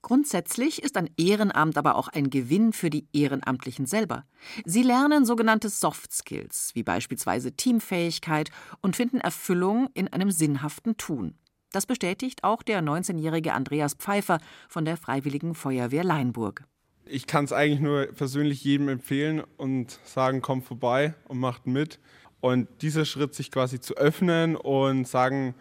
Grundsätzlich 0.03 0.83
ist 0.83 0.97
ein 0.97 1.09
Ehrenamt 1.15 1.77
aber 1.77 1.95
auch 1.95 2.09
ein 2.09 2.29
Gewinn 2.29 2.73
für 2.73 2.89
die 2.89 3.07
Ehrenamtlichen 3.13 3.85
selber. 3.85 4.25
Sie 4.65 4.83
lernen 4.83 5.25
sogenannte 5.25 5.69
Soft 5.69 6.11
Skills, 6.11 6.71
wie 6.73 6.83
beispielsweise 6.83 7.53
Teamfähigkeit 7.53 8.49
und 8.81 8.97
finden 8.97 9.21
Erfüllung 9.21 9.87
in 9.93 10.09
einem 10.09 10.29
sinnhaften 10.29 10.97
Tun. 10.97 11.35
Das 11.71 11.85
bestätigt 11.85 12.43
auch 12.43 12.63
der 12.63 12.81
19-jährige 12.83 13.53
Andreas 13.53 13.93
Pfeiffer 13.93 14.39
von 14.67 14.83
der 14.83 14.97
Freiwilligen 14.97 15.55
Feuerwehr 15.55 16.03
Leinburg. 16.03 16.65
Ich 17.05 17.25
kann 17.25 17.45
es 17.45 17.53
eigentlich 17.53 17.79
nur 17.79 18.07
persönlich 18.07 18.61
jedem 18.61 18.89
empfehlen 18.89 19.41
und 19.55 19.99
sagen, 20.03 20.41
kommt 20.41 20.65
vorbei 20.65 21.15
und 21.29 21.39
macht 21.39 21.65
mit. 21.65 22.01
Und 22.41 22.67
dieser 22.81 23.05
Schritt, 23.05 23.33
sich 23.33 23.51
quasi 23.51 23.79
zu 23.79 23.95
öffnen 23.95 24.57
und 24.57 25.07
sagen, 25.07 25.55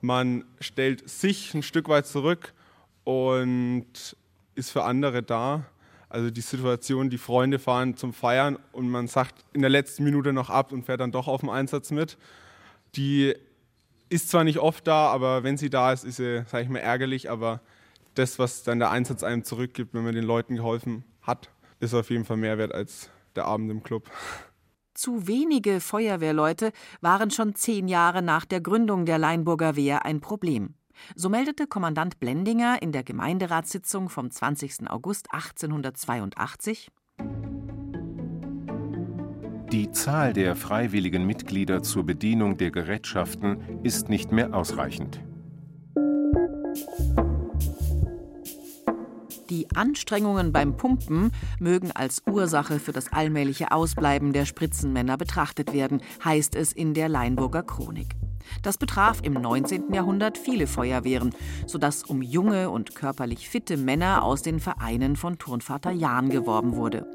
man 0.00 0.44
stellt 0.60 1.10
sich 1.10 1.52
ein 1.52 1.64
Stück 1.64 1.88
weit 1.88 2.06
zurück 2.06 2.54
und 3.08 4.16
ist 4.54 4.70
für 4.70 4.84
andere 4.84 5.22
da. 5.22 5.64
Also 6.10 6.30
die 6.30 6.42
Situation, 6.42 7.08
die 7.08 7.16
Freunde 7.16 7.58
fahren 7.58 7.96
zum 7.96 8.12
Feiern 8.12 8.58
und 8.72 8.90
man 8.90 9.08
sagt 9.08 9.46
in 9.54 9.62
der 9.62 9.70
letzten 9.70 10.04
Minute 10.04 10.34
noch 10.34 10.50
ab 10.50 10.72
und 10.72 10.84
fährt 10.84 11.00
dann 11.00 11.10
doch 11.10 11.26
auf 11.26 11.40
den 11.40 11.48
Einsatz 11.48 11.90
mit. 11.90 12.18
Die 12.96 13.34
ist 14.10 14.28
zwar 14.28 14.44
nicht 14.44 14.58
oft 14.58 14.86
da, 14.86 15.06
aber 15.06 15.42
wenn 15.42 15.56
sie 15.56 15.70
da 15.70 15.90
ist, 15.90 16.04
ist 16.04 16.16
sie, 16.16 16.44
sage 16.48 16.64
ich 16.64 16.68
mal, 16.68 16.80
ärgerlich. 16.80 17.30
Aber 17.30 17.62
das, 18.12 18.38
was 18.38 18.62
dann 18.62 18.78
der 18.78 18.90
Einsatz 18.90 19.22
einem 19.22 19.42
zurückgibt, 19.42 19.94
wenn 19.94 20.04
man 20.04 20.14
den 20.14 20.24
Leuten 20.24 20.56
geholfen 20.56 21.02
hat, 21.22 21.48
ist 21.80 21.94
auf 21.94 22.10
jeden 22.10 22.26
Fall 22.26 22.36
mehr 22.36 22.58
wert 22.58 22.74
als 22.74 23.08
der 23.36 23.46
Abend 23.46 23.70
im 23.70 23.82
Club. 23.82 24.10
Zu 24.92 25.26
wenige 25.26 25.80
Feuerwehrleute 25.80 26.72
waren 27.00 27.30
schon 27.30 27.54
zehn 27.54 27.88
Jahre 27.88 28.20
nach 28.20 28.44
der 28.44 28.60
Gründung 28.60 29.06
der 29.06 29.16
Leinburger 29.16 29.76
Wehr 29.76 30.04
ein 30.04 30.20
Problem. 30.20 30.74
So 31.14 31.28
meldete 31.28 31.66
Kommandant 31.66 32.20
Blendinger 32.20 32.80
in 32.82 32.92
der 32.92 33.02
Gemeinderatssitzung 33.02 34.08
vom 34.08 34.30
20. 34.30 34.90
August 34.90 35.32
1882 35.32 36.90
Die 39.72 39.90
Zahl 39.92 40.32
der 40.32 40.56
freiwilligen 40.56 41.26
Mitglieder 41.26 41.82
zur 41.82 42.04
Bedienung 42.04 42.56
der 42.56 42.70
Gerätschaften 42.70 43.80
ist 43.82 44.08
nicht 44.08 44.32
mehr 44.32 44.54
ausreichend. 44.54 45.20
Die 49.50 49.66
Anstrengungen 49.74 50.52
beim 50.52 50.76
Pumpen 50.76 51.32
mögen 51.58 51.90
als 51.92 52.22
Ursache 52.26 52.78
für 52.78 52.92
das 52.92 53.12
allmähliche 53.12 53.72
Ausbleiben 53.72 54.32
der 54.32 54.44
Spritzenmänner 54.44 55.16
betrachtet 55.16 55.72
werden, 55.72 56.02
heißt 56.22 56.54
es 56.54 56.72
in 56.72 56.92
der 56.92 57.08
Leinburger 57.08 57.62
Chronik. 57.62 58.14
Das 58.62 58.78
betraf 58.78 59.20
im 59.22 59.34
19. 59.34 59.92
Jahrhundert 59.92 60.38
viele 60.38 60.66
Feuerwehren, 60.66 61.34
sodass 61.66 62.02
um 62.02 62.22
junge 62.22 62.70
und 62.70 62.94
körperlich 62.94 63.48
fitte 63.48 63.76
Männer 63.76 64.22
aus 64.22 64.42
den 64.42 64.60
Vereinen 64.60 65.16
von 65.16 65.38
Turnvater 65.38 65.90
Jahn 65.90 66.30
geworben 66.30 66.76
wurde. 66.76 67.06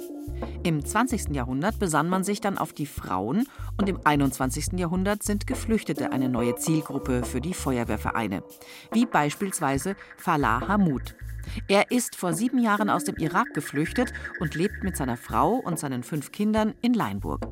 Im 0.64 0.84
20. 0.84 1.30
Jahrhundert 1.30 1.80
besann 1.80 2.10
man 2.10 2.24
sich 2.24 2.42
dann 2.42 2.58
auf 2.58 2.74
die 2.74 2.86
Frauen 2.86 3.46
und 3.78 3.90
im 3.90 4.00
21. 4.04 4.80
Jahrhundert 4.80 5.24
sind 5.24 5.48
Geflüchtete 5.48 6.12
eine 6.12 6.30
neue 6.30 6.56
Zielgruppe 6.56 7.24
für 7.24 7.42
die 7.42 7.54
Feuerwehrvereine, 7.54 8.44
wie 8.92 9.06
beispielsweise 9.06 9.96
Falah 10.18 10.68
Hamud. 10.68 11.16
Er 11.68 11.92
ist 11.92 12.16
vor 12.16 12.34
sieben 12.34 12.60
Jahren 12.60 12.90
aus 12.90 13.04
dem 13.04 13.18
Irak 13.18 13.54
geflüchtet 13.54 14.14
und 14.40 14.56
lebt 14.56 14.84
mit 14.84 14.96
seiner 14.96 15.18
Frau 15.18 15.56
und 15.56 15.78
seinen 15.78 16.04
fünf 16.04 16.32
Kindern 16.32 16.74
in 16.82 16.94
Leinburg. 16.94 17.46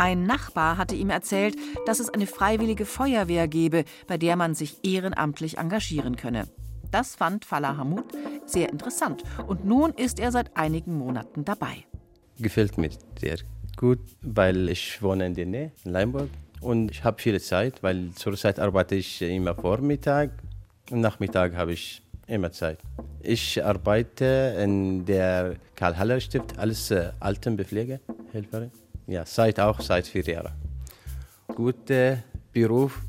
Ein 0.00 0.24
Nachbar 0.24 0.78
hatte 0.78 0.94
ihm 0.94 1.10
erzählt, 1.10 1.56
dass 1.84 2.00
es 2.00 2.08
eine 2.08 2.26
freiwillige 2.26 2.86
Feuerwehr 2.86 3.46
gebe, 3.48 3.84
bei 4.06 4.16
der 4.16 4.34
man 4.34 4.54
sich 4.54 4.78
ehrenamtlich 4.82 5.58
engagieren 5.58 6.16
könne. 6.16 6.48
Das 6.90 7.16
fand 7.16 7.44
Falah 7.44 7.76
Hamud 7.76 8.06
sehr 8.46 8.70
interessant 8.70 9.22
und 9.46 9.66
nun 9.66 9.92
ist 9.92 10.18
er 10.18 10.32
seit 10.32 10.56
einigen 10.56 10.96
Monaten 10.96 11.44
dabei. 11.44 11.84
Gefällt 12.38 12.78
mir 12.78 12.88
sehr 13.20 13.36
gut, 13.76 13.98
weil 14.22 14.70
ich 14.70 15.02
wohne 15.02 15.26
in 15.26 15.34
der 15.34 15.44
Nähe, 15.44 15.72
in 15.84 15.92
Leimburg 15.92 16.30
und 16.62 16.90
ich 16.90 17.04
habe 17.04 17.20
viel 17.20 17.38
Zeit, 17.38 17.82
weil 17.82 18.10
zurzeit 18.14 18.58
arbeite 18.58 18.94
ich 18.94 19.20
immer 19.20 19.54
Vormittag 19.54 20.30
und 20.90 21.02
Nachmittag 21.02 21.54
habe 21.54 21.74
ich 21.74 22.00
immer 22.26 22.50
Zeit. 22.52 22.78
Ich 23.20 23.62
arbeite 23.62 24.56
in 24.64 25.04
der 25.04 25.56
Karl-Haller-Stift 25.76 26.58
als 26.58 26.90
äh, 26.90 27.10
Altenpflegehelferin. 27.20 28.70
Ja, 29.10 29.26
seit 29.26 29.58
auch 29.58 29.80
seit 29.80 30.06
vier 30.06 30.22
Jahren. 30.22 30.52
Guter 31.48 32.22
Beruf 32.52 33.02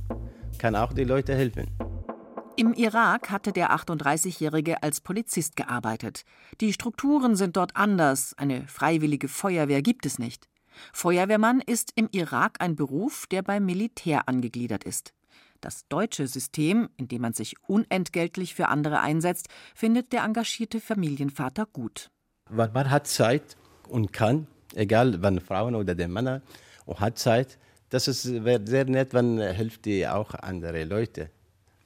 kann 0.58 0.76
auch 0.76 0.94
die 0.94 1.04
Leute 1.04 1.36
helfen. 1.36 1.68
Im 2.58 2.74
Irak 2.74 3.30
hatte 3.30 3.52
der 3.52 3.70
38-Jährige 3.70 4.82
als 4.82 5.00
Polizist 5.00 5.56
gearbeitet. 5.56 6.24
Die 6.60 6.74
Strukturen 6.74 7.36
sind 7.36 7.56
dort 7.56 7.76
anders. 7.76 8.34
Eine 8.36 8.68
freiwillige 8.68 9.28
Feuerwehr 9.28 9.84
gibt 9.84 10.08
es 10.08 10.18
nicht. 10.18 10.48
Feuerwehrmann 10.92 11.62
ist 11.62 11.92
im 11.96 12.10
Irak 12.12 12.58
ein 12.62 12.76
Beruf, 12.76 13.28
der 13.28 13.44
beim 13.44 13.68
Militär 13.68 14.28
angegliedert 14.28 14.84
ist. 14.84 15.14
Das 15.60 15.88
deutsche 15.88 16.26
System, 16.26 16.90
in 16.98 17.10
dem 17.10 17.22
man 17.22 17.34
sich 17.34 17.58
unentgeltlich 17.68 18.56
für 18.56 18.70
andere 18.70 19.02
einsetzt, 19.02 19.50
findet 19.76 20.14
der 20.14 20.24
engagierte 20.24 20.80
Familienvater 20.80 21.68
gut. 21.68 22.10
Weil 22.50 22.72
man 22.72 22.90
hat 22.90 23.06
Zeit 23.06 23.56
und 23.88 24.12
kann, 24.12 24.48
egal 24.76 25.22
wann 25.22 25.40
Frauen 25.40 25.76
oder 25.76 25.96
der 25.96 26.08
Mann 26.08 26.42
hat 26.88 27.18
Zeit, 27.18 27.58
das 27.90 28.08
ist 28.08 28.24
sehr 28.24 28.86
nett, 28.86 29.14
wenn 29.14 29.40
hilft 29.40 29.86
die 29.86 30.08
auch 30.08 30.34
andere 30.34 30.84
Leute. 30.86 31.30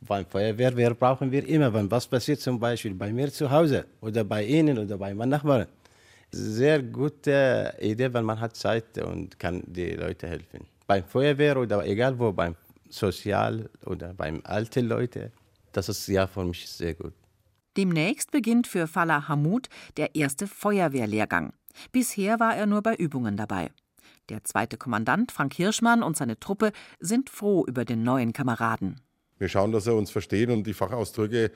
Beim 0.02 0.26
Feuerwehr 0.26 0.94
brauchen 0.94 1.32
wir 1.32 1.48
immer, 1.48 1.74
wenn 1.74 1.90
was 1.90 2.06
passiert, 2.06 2.40
zum 2.40 2.60
Beispiel 2.60 2.94
bei 2.94 3.12
mir 3.12 3.32
zu 3.32 3.50
Hause 3.50 3.86
oder 4.02 4.24
bei 4.24 4.44
Ihnen 4.44 4.78
oder 4.78 4.98
bei 4.98 5.14
meinen 5.14 5.30
Nachbarn. 5.30 5.68
Sehr 6.32 6.84
gute 6.84 7.74
Idee, 7.80 8.14
wenn 8.14 8.26
man 8.26 8.40
hat 8.40 8.56
Zeit 8.56 8.98
und 9.00 9.40
kann 9.40 9.64
die 9.66 9.92
Leute 9.92 10.28
helfen. 10.28 10.68
Beim 10.86 11.04
Feuerwehr 11.04 11.58
oder 11.58 11.84
egal 11.86 12.20
wo, 12.20 12.32
beim 12.32 12.56
Sozial 12.90 13.70
oder 13.86 14.14
beim 14.14 14.42
alten 14.44 14.86
Leute, 14.88 15.32
das 15.72 15.90
ist 15.90 16.08
ja 16.08 16.28
für 16.28 16.44
mich 16.44 16.70
sehr 16.70 16.94
gut. 16.94 17.14
Demnächst 17.78 18.32
beginnt 18.32 18.68
für 18.68 18.86
Falah 18.88 19.28
Hamud 19.28 19.70
der 19.98 20.16
erste 20.16 20.46
Feuerwehrlehrgang. 20.48 21.54
Bisher 21.92 22.40
war 22.40 22.56
er 22.56 22.66
nur 22.66 22.82
bei 22.82 22.96
Übungen 22.96 23.38
dabei. 23.38 23.72
Der 24.30 24.44
zweite 24.44 24.78
Kommandant 24.78 25.32
Frank 25.32 25.54
Hirschmann 25.54 26.04
und 26.04 26.18
seine 26.18 26.40
Truppe 26.40 26.72
sind 27.00 27.30
froh 27.30 27.66
über 27.66 27.86
den 27.86 28.04
neuen 28.04 28.34
Kameraden. 28.34 29.02
Wir 29.38 29.50
schauen, 29.50 29.72
dass 29.72 29.88
er 29.88 29.96
uns 29.96 30.12
versteht 30.12 30.50
und 30.50 30.66
die 30.66 30.74
Fachausdrücke, 30.74 31.52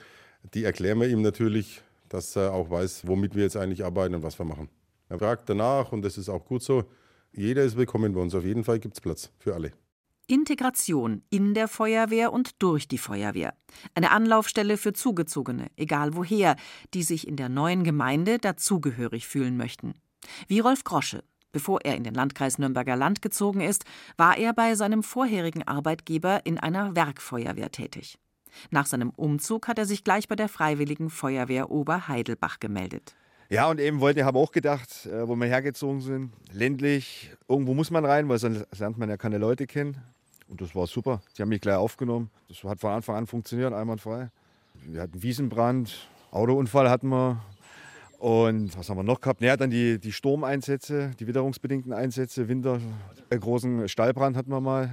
die 0.53 0.63
erklären 0.63 0.99
wir 0.99 1.07
ihm 1.07 1.21
natürlich, 1.21 1.81
dass 2.09 2.35
er 2.35 2.53
auch 2.53 2.69
weiß, 2.69 3.07
womit 3.07 3.35
wir 3.35 3.43
jetzt 3.43 3.55
eigentlich 3.55 3.85
arbeiten 3.85 4.15
und 4.15 4.23
was 4.23 4.37
wir 4.37 4.45
machen. 4.45 4.69
Er 5.07 5.19
fragt 5.19 5.49
danach 5.49 5.91
und 5.91 6.01
das 6.01 6.17
ist 6.17 6.29
auch 6.29 6.45
gut 6.45 6.61
so. 6.61 6.83
Jeder 7.31 7.63
ist 7.63 7.77
willkommen 7.77 8.13
bei 8.13 8.21
uns. 8.21 8.35
Auf 8.35 8.43
jeden 8.43 8.63
Fall 8.63 8.79
gibt 8.79 8.95
es 8.95 9.01
Platz 9.01 9.31
für 9.39 9.55
alle. 9.55 9.71
Integration 10.27 11.23
in 11.31 11.55
der 11.55 11.67
Feuerwehr 11.67 12.31
und 12.31 12.61
durch 12.61 12.87
die 12.87 12.99
Feuerwehr. 12.99 13.55
Eine 13.95 14.11
Anlaufstelle 14.11 14.77
für 14.77 14.93
Zugezogene, 14.93 15.67
egal 15.75 16.15
woher, 16.15 16.55
die 16.93 17.01
sich 17.01 17.27
in 17.27 17.35
der 17.35 17.49
neuen 17.49 17.83
Gemeinde 17.83 18.37
dazugehörig 18.37 19.27
fühlen 19.27 19.57
möchten. 19.57 19.95
Wie 20.47 20.59
Rolf 20.59 20.83
Grosche. 20.83 21.23
Bevor 21.51 21.81
er 21.83 21.95
in 21.95 22.03
den 22.03 22.13
Landkreis 22.13 22.59
Nürnberger 22.59 22.95
Land 22.95 23.21
gezogen 23.21 23.61
ist, 23.61 23.83
war 24.17 24.37
er 24.37 24.53
bei 24.53 24.75
seinem 24.75 25.01
vorherigen 25.01 25.67
Arbeitgeber 25.67 26.45
in 26.45 26.59
einer 26.59 26.95
Werkfeuerwehr 26.95 27.71
tätig. 27.71 28.19
Nach 28.69 28.85
seinem 28.85 29.09
Umzug 29.11 29.67
hat 29.67 29.79
er 29.79 29.85
sich 29.85 30.03
gleich 30.03 30.27
bei 30.27 30.35
der 30.35 30.49
Freiwilligen 30.49 31.09
Feuerwehr 31.09 31.71
Oberheidelbach 31.71 32.59
gemeldet. 32.59 33.15
Ja, 33.49 33.67
und 33.67 33.79
eben 33.79 33.99
wollte 33.99 34.19
ich, 34.19 34.25
habe 34.25 34.37
auch 34.37 34.51
gedacht, 34.51 35.07
äh, 35.07 35.27
wo 35.27 35.35
wir 35.35 35.47
hergezogen 35.47 36.01
sind, 36.01 36.33
ländlich, 36.51 37.31
irgendwo 37.47 37.73
muss 37.73 37.89
man 37.89 38.05
rein, 38.05 38.29
weil 38.29 38.37
sonst 38.37 38.67
lernt 38.77 38.99
man 38.99 39.09
ja 39.09 39.17
keine 39.17 39.39
Leute 39.39 39.65
kennen. 39.65 39.97
Und 40.47 40.61
das 40.61 40.75
war 40.75 40.85
super. 40.85 41.21
Sie 41.33 41.41
haben 41.41 41.49
mich 41.49 41.61
gleich 41.61 41.75
aufgenommen. 41.75 42.29
Das 42.47 42.63
hat 42.63 42.79
von 42.79 42.91
Anfang 42.91 43.15
an 43.15 43.27
funktioniert, 43.27 43.73
einwandfrei. 43.73 44.29
Wir 44.85 45.01
hatten 45.01 45.21
Wiesenbrand, 45.21 46.09
Autounfall 46.31 46.89
hatten 46.89 47.09
wir. 47.09 47.41
Und 48.19 48.77
was 48.77 48.89
haben 48.89 48.97
wir 48.97 49.03
noch 49.03 49.21
gehabt? 49.21 49.39
Naja, 49.39 49.55
dann 49.55 49.69
die, 49.69 49.97
die 49.97 50.11
Sturmeinsätze, 50.11 51.11
die 51.17 51.25
witterungsbedingten 51.25 51.93
Einsätze, 51.93 52.49
Winter, 52.49 52.81
äh, 53.29 53.37
großen 53.39 53.87
Stallbrand 53.87 54.35
hatten 54.35 54.51
wir 54.51 54.59
mal. 54.59 54.89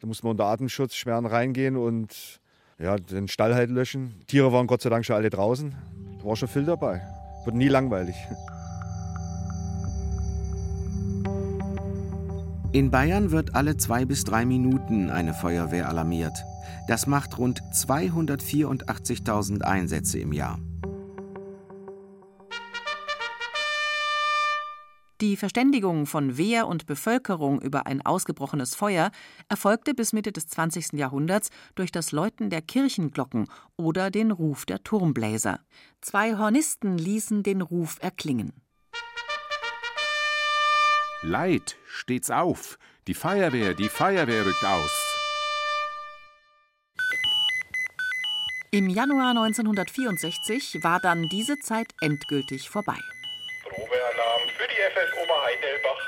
Da 0.00 0.08
mussten 0.08 0.26
wir 0.26 0.32
unter 0.32 0.46
Atemschutz 0.46 0.96
schweren 0.96 1.26
reingehen 1.26 1.76
und 1.76 2.40
ja, 2.80 2.96
den 2.96 3.28
Stall 3.28 3.54
halt 3.54 3.70
löschen. 3.70 4.16
Tiere 4.26 4.52
waren 4.52 4.66
Gott 4.66 4.82
sei 4.82 4.90
Dank 4.90 5.06
schon 5.06 5.14
alle 5.14 5.30
draußen. 5.30 5.76
Da 6.18 6.24
war 6.24 6.34
schon 6.34 6.48
viel 6.48 6.64
dabei. 6.64 7.02
Wird 7.44 7.54
nie 7.54 7.68
langweilig. 7.68 8.16
In 12.72 12.90
Bayern 12.90 13.30
wird 13.30 13.54
alle 13.54 13.76
zwei 13.76 14.04
bis 14.04 14.24
drei 14.24 14.44
Minuten 14.44 15.08
eine 15.08 15.34
Feuerwehr 15.34 15.88
alarmiert. 15.88 16.36
Das 16.88 17.06
macht 17.06 17.38
rund 17.38 17.62
284.000 17.72 19.62
Einsätze 19.62 20.18
im 20.18 20.32
Jahr. 20.32 20.58
Die 25.22 25.38
Verständigung 25.38 26.04
von 26.04 26.36
Wehr 26.36 26.66
und 26.66 26.84
Bevölkerung 26.84 27.62
über 27.62 27.86
ein 27.86 28.04
ausgebrochenes 28.04 28.74
Feuer 28.74 29.10
erfolgte 29.48 29.94
bis 29.94 30.12
Mitte 30.12 30.30
des 30.30 30.46
20. 30.48 30.92
Jahrhunderts 30.92 31.48
durch 31.74 31.90
das 31.90 32.12
Läuten 32.12 32.50
der 32.50 32.60
Kirchenglocken 32.60 33.48
oder 33.78 34.10
den 34.10 34.30
Ruf 34.30 34.66
der 34.66 34.82
Turmbläser. 34.82 35.60
Zwei 36.02 36.36
Hornisten 36.36 36.98
ließen 36.98 37.42
den 37.42 37.62
Ruf 37.62 37.96
erklingen. 38.02 38.52
Leid, 41.22 41.76
steht's 41.86 42.30
auf! 42.30 42.78
Die 43.06 43.14
Feuerwehr, 43.14 43.72
die 43.72 43.88
Feuerwehr 43.88 44.44
rückt 44.44 44.64
aus! 44.64 45.16
Im 48.70 48.90
Januar 48.90 49.30
1964 49.30 50.80
war 50.82 51.00
dann 51.00 51.26
diese 51.30 51.58
Zeit 51.60 51.94
endgültig 52.02 52.68
vorbei. 52.68 52.98
Probealarm 53.76 54.48
für 54.56 54.66
die 54.68 54.80
FS 54.90 55.12
Oberheidelbach. 55.22 56.00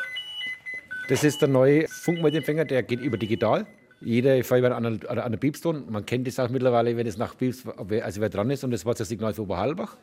Das 1.11 1.22
ist 1.22 1.42
der 1.42 1.48
neue 1.48 1.87
Funkmeldempfänger, 1.87 2.64
der 2.64 2.83
geht 2.83 3.00
über 3.00 3.18
digital. 3.18 3.66
Jede 4.00 4.42
Feuerwehr 4.42 4.74
an 4.74 4.87
einer, 4.87 5.24
an 5.24 5.38
Piepston. 5.38 5.85
Man 5.90 6.07
kennt 6.07 6.26
es 6.28 6.38
auch 6.38 6.48
mittlerweile, 6.48 6.96
wenn 6.96 7.07
es 7.07 7.18
nach 7.18 7.37
Pieps, 7.37 7.64
also 7.66 8.20
wer 8.20 8.28
dran 8.31 8.50
ist. 8.50 8.64
Und 8.64 8.70
das 8.70 8.87
war 8.87 8.94
das 8.94 9.09
Signal 9.09 9.35
für 9.35 9.42
Oberhalbach. 9.42 9.96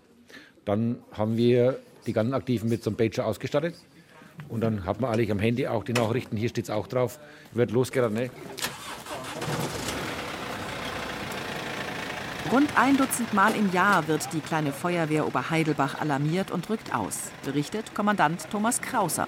Dann 0.66 0.98
haben 1.12 1.38
wir 1.38 1.80
die 2.06 2.14
ganzen 2.14 2.36
Aktiven 2.36 2.70
mit 2.70 2.84
so 2.84 2.92
einem 2.92 2.98
Pager 2.98 3.26
ausgestattet. 3.26 3.74
Und 4.50 4.62
dann 4.62 4.86
hat 4.86 5.02
man 5.02 5.12
eigentlich 5.12 5.32
am 5.32 5.40
Handy 5.40 5.66
auch 5.66 5.84
die 5.84 5.94
Nachrichten. 5.94 6.38
Hier 6.38 6.50
steht 6.50 6.66
es 6.66 6.70
auch 6.70 6.88
drauf. 6.88 7.20
Wird 7.54 7.72
losgerannt. 7.72 8.14
Ne? 8.16 8.30
Rund 12.52 12.78
ein 12.78 12.96
Dutzend 12.96 13.34
Mal 13.34 13.56
im 13.56 13.72
Jahr 13.74 14.08
wird 14.08 14.32
die 14.32 14.40
kleine 14.40 14.72
Feuerwehr 14.72 15.26
Oberheidelbach 15.26 16.00
alarmiert 16.00 16.52
und 16.52 16.70
rückt 16.70 16.94
aus, 16.94 17.32
berichtet 17.44 17.96
Kommandant 17.96 18.48
Thomas 18.52 18.82
Krauser. 18.82 19.28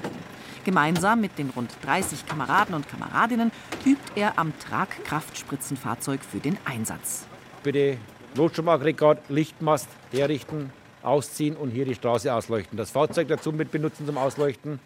Gemeinsam 0.66 1.22
mit 1.22 1.40
den 1.40 1.50
rund 1.50 1.72
30 1.84 2.28
Kameraden 2.28 2.76
und 2.76 2.88
Kameradinnen 2.88 3.52
übt 3.86 4.12
er 4.16 4.38
am 4.38 4.54
Tragkraftspritzenfahrzeug 4.60 6.20
für 6.24 6.38
den 6.38 6.60
Einsatz. 6.64 7.26
Bitte 7.64 7.98
Notstromagregat, 8.36 9.30
Lichtmast 9.30 9.90
herrichten, 10.12 10.72
ausziehen 11.02 11.56
und 11.56 11.72
hier 11.72 11.86
die 11.86 11.96
Straße 11.96 12.32
ausleuchten. 12.32 12.78
Das 12.78 12.92
Fahrzeug 12.92 13.30
dazu 13.30 13.52
mit 13.52 13.72
benutzen 13.72 14.06
zum 14.06 14.20
Ausleuchten 14.20 14.80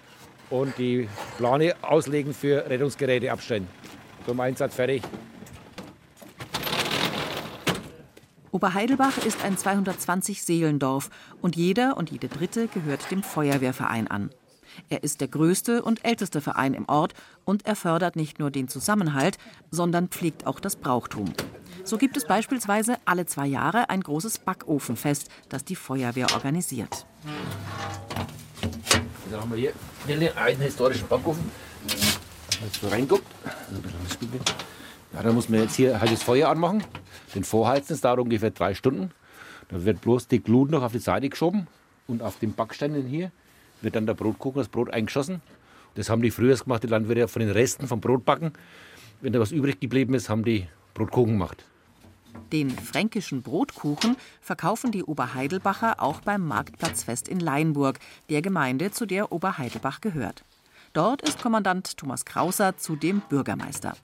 und 0.49 0.77
die 0.77 1.09
Plane 1.37 1.75
auslegen 1.81 2.33
für 2.33 2.69
Rettungsgeräte 2.69 3.29
abstellen. 3.29 3.67
Zum 4.25 4.39
Einsatz 4.39 4.75
fertig. 4.75 5.01
Oberheidelbach 8.51 9.17
ist 9.19 9.43
ein 9.43 9.57
220 9.57 10.43
Seelendorf 10.43 11.09
und 11.41 11.55
jeder 11.55 11.95
und 11.95 12.11
jede 12.11 12.27
Dritte 12.27 12.67
gehört 12.67 13.09
dem 13.09 13.23
Feuerwehrverein 13.23 14.09
an. 14.09 14.29
Er 14.89 15.03
ist 15.03 15.21
der 15.21 15.29
größte 15.29 15.81
und 15.81 16.03
älteste 16.05 16.41
Verein 16.41 16.73
im 16.73 16.87
Ort 16.87 17.13
und 17.45 17.65
er 17.65 17.75
fördert 17.75 18.15
nicht 18.15 18.39
nur 18.39 18.51
den 18.51 18.67
Zusammenhalt, 18.67 19.37
sondern 19.69 20.09
pflegt 20.09 20.47
auch 20.47 20.59
das 20.59 20.75
Brauchtum. 20.75 21.33
So 21.83 21.97
gibt 21.97 22.17
es 22.17 22.25
beispielsweise 22.25 22.97
alle 23.05 23.25
zwei 23.25 23.47
Jahre 23.47 23.89
ein 23.89 24.01
großes 24.01 24.39
Backofenfest, 24.39 25.29
das 25.49 25.63
die 25.63 25.75
Feuerwehr 25.75 26.27
organisiert. 26.33 27.05
Dann 29.29 29.39
haben 29.39 29.51
wir 29.55 29.73
hier 30.07 30.37
einen 30.37 30.61
historischen 30.61 31.07
Backofen. 31.07 31.49
Wenn 32.59 32.89
man 32.89 32.91
reinguckt, 32.91 33.25
ja, 35.13 35.23
dann 35.23 35.35
muss 35.35 35.49
man 35.49 35.61
jetzt 35.61 35.75
hier 35.75 35.99
halt 35.99 36.11
das 36.11 36.23
Feuer 36.23 36.49
anmachen. 36.49 36.83
Den 37.35 37.43
vorheizen, 37.43 37.89
das 37.89 38.01
dauert 38.01 38.19
ungefähr 38.19 38.51
drei 38.51 38.73
Stunden. 38.73 39.11
Da 39.69 39.83
wird 39.83 40.01
bloß 40.01 40.27
die 40.27 40.41
Glut 40.41 40.71
noch 40.71 40.83
auf 40.83 40.91
die 40.91 40.99
Seite 40.99 41.29
geschoben 41.29 41.67
und 42.07 42.21
auf 42.21 42.39
den 42.39 42.53
Backsteinen 42.53 43.05
hier 43.05 43.31
wird 43.81 43.95
dann 43.95 44.05
der 44.05 44.13
Brotkuchen, 44.13 44.59
das 44.59 44.67
Brot 44.67 44.91
eingeschossen. 44.91 45.41
Das 45.95 46.09
haben 46.09 46.21
die 46.21 46.31
früher 46.31 46.55
gemacht, 46.55 46.83
die 46.83 46.87
Landwirte 46.87 47.27
von 47.27 47.41
den 47.41 47.51
Resten 47.51 47.87
vom 47.87 47.99
Brotbacken. 47.99 48.53
Wenn 49.21 49.33
da 49.33 49.39
was 49.39 49.51
übrig 49.51 49.79
geblieben 49.79 50.13
ist, 50.13 50.29
haben 50.29 50.43
die 50.43 50.67
Brotkuchen 50.93 51.33
gemacht. 51.33 51.65
Den 52.51 52.69
fränkischen 52.69 53.41
Brotkuchen 53.41 54.15
verkaufen 54.41 54.91
die 54.91 55.03
Oberheidelbacher 55.03 56.01
auch 56.01 56.21
beim 56.21 56.45
Marktplatzfest 56.45 57.27
in 57.27 57.39
Leinburg, 57.39 57.99
der 58.29 58.41
Gemeinde, 58.41 58.91
zu 58.91 59.05
der 59.05 59.31
Oberheidelbach 59.31 60.01
gehört. 60.01 60.43
Dort 60.93 61.21
ist 61.21 61.41
Kommandant 61.41 61.97
Thomas 61.97 62.25
Krauser 62.25 62.77
zudem 62.77 63.21
Bürgermeister. 63.29 63.95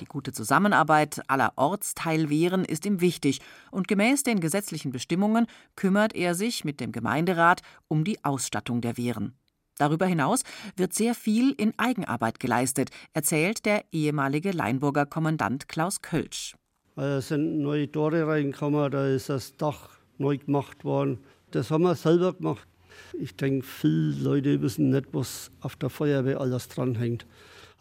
Die 0.00 0.04
gute 0.06 0.32
Zusammenarbeit 0.32 1.22
aller 1.28 1.52
Ortsteilwehren 1.56 2.64
ist 2.64 2.86
ihm 2.86 3.00
wichtig 3.00 3.40
und 3.70 3.88
gemäß 3.88 4.22
den 4.22 4.40
gesetzlichen 4.40 4.92
Bestimmungen 4.92 5.46
kümmert 5.76 6.14
er 6.14 6.34
sich 6.34 6.64
mit 6.64 6.80
dem 6.80 6.92
Gemeinderat 6.92 7.62
um 7.88 8.04
die 8.04 8.24
Ausstattung 8.24 8.80
der 8.80 8.96
Wehren. 8.96 9.34
Darüber 9.78 10.06
hinaus 10.06 10.42
wird 10.76 10.94
sehr 10.94 11.14
viel 11.14 11.52
in 11.52 11.72
Eigenarbeit 11.78 12.40
geleistet, 12.40 12.90
erzählt 13.14 13.64
der 13.64 13.84
ehemalige 13.92 14.52
Leinburger 14.52 15.06
Kommandant 15.06 15.68
Klaus 15.68 16.02
Kölsch. 16.02 16.54
Da 16.94 17.20
sind 17.20 17.60
neue 17.60 17.90
Tore 17.90 18.26
reingekommen, 18.26 18.90
da 18.90 19.06
ist 19.06 19.28
das 19.28 19.56
Dach 19.56 19.90
neu 20.18 20.36
gemacht 20.38 20.84
worden. 20.84 21.18
Das 21.50 21.70
haben 21.70 21.84
wir 21.84 21.94
selber 21.94 22.34
gemacht. 22.34 22.66
Ich 23.18 23.34
denke, 23.36 23.66
viele 23.66 24.12
Leute 24.22 24.60
wissen 24.62 24.90
nicht, 24.90 25.06
was 25.12 25.50
auf 25.60 25.76
der 25.76 25.90
Feuerwehr 25.90 26.40
alles 26.40 26.68
dranhängt. 26.68 27.26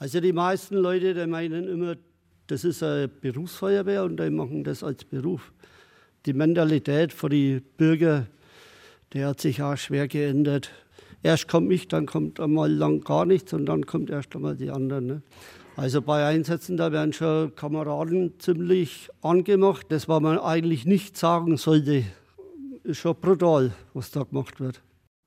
Also 0.01 0.19
die 0.19 0.33
meisten 0.33 0.77
Leute, 0.77 1.13
die 1.13 1.27
meinen 1.27 1.67
immer, 1.67 1.93
das 2.47 2.63
ist 2.63 2.81
eine 2.81 3.07
Berufsfeuerwehr 3.07 4.03
und 4.03 4.19
die 4.19 4.31
machen 4.31 4.63
das 4.63 4.81
als 4.83 5.05
Beruf. 5.05 5.53
Die 6.25 6.33
Mentalität 6.33 7.13
von 7.13 7.29
den 7.29 7.61
Bürgern, 7.77 8.25
der 9.13 9.27
hat 9.27 9.41
sich 9.41 9.61
auch 9.61 9.77
schwer 9.77 10.07
geändert. 10.07 10.71
Erst 11.21 11.47
komme 11.47 11.71
ich, 11.75 11.87
dann 11.87 12.07
kommt 12.07 12.39
einmal 12.39 12.73
lang 12.73 13.01
gar 13.01 13.27
nichts 13.27 13.53
und 13.53 13.67
dann 13.67 13.85
kommt 13.85 14.09
erst 14.09 14.35
einmal 14.35 14.55
die 14.55 14.71
anderen. 14.71 15.05
Ne? 15.05 15.21
Also 15.75 16.01
bei 16.01 16.25
Einsätzen, 16.25 16.77
da 16.77 16.91
werden 16.91 17.13
schon 17.13 17.53
Kameraden 17.53 18.39
ziemlich 18.39 19.07
angemacht. 19.21 19.85
Das, 19.89 20.09
was 20.09 20.19
man 20.19 20.39
eigentlich 20.39 20.87
nicht 20.87 21.15
sagen 21.15 21.57
sollte, 21.57 22.05
ist 22.83 22.97
schon 22.97 23.17
brutal, 23.21 23.71
was 23.93 24.09
da 24.09 24.23
gemacht 24.23 24.59
wird. 24.59 24.81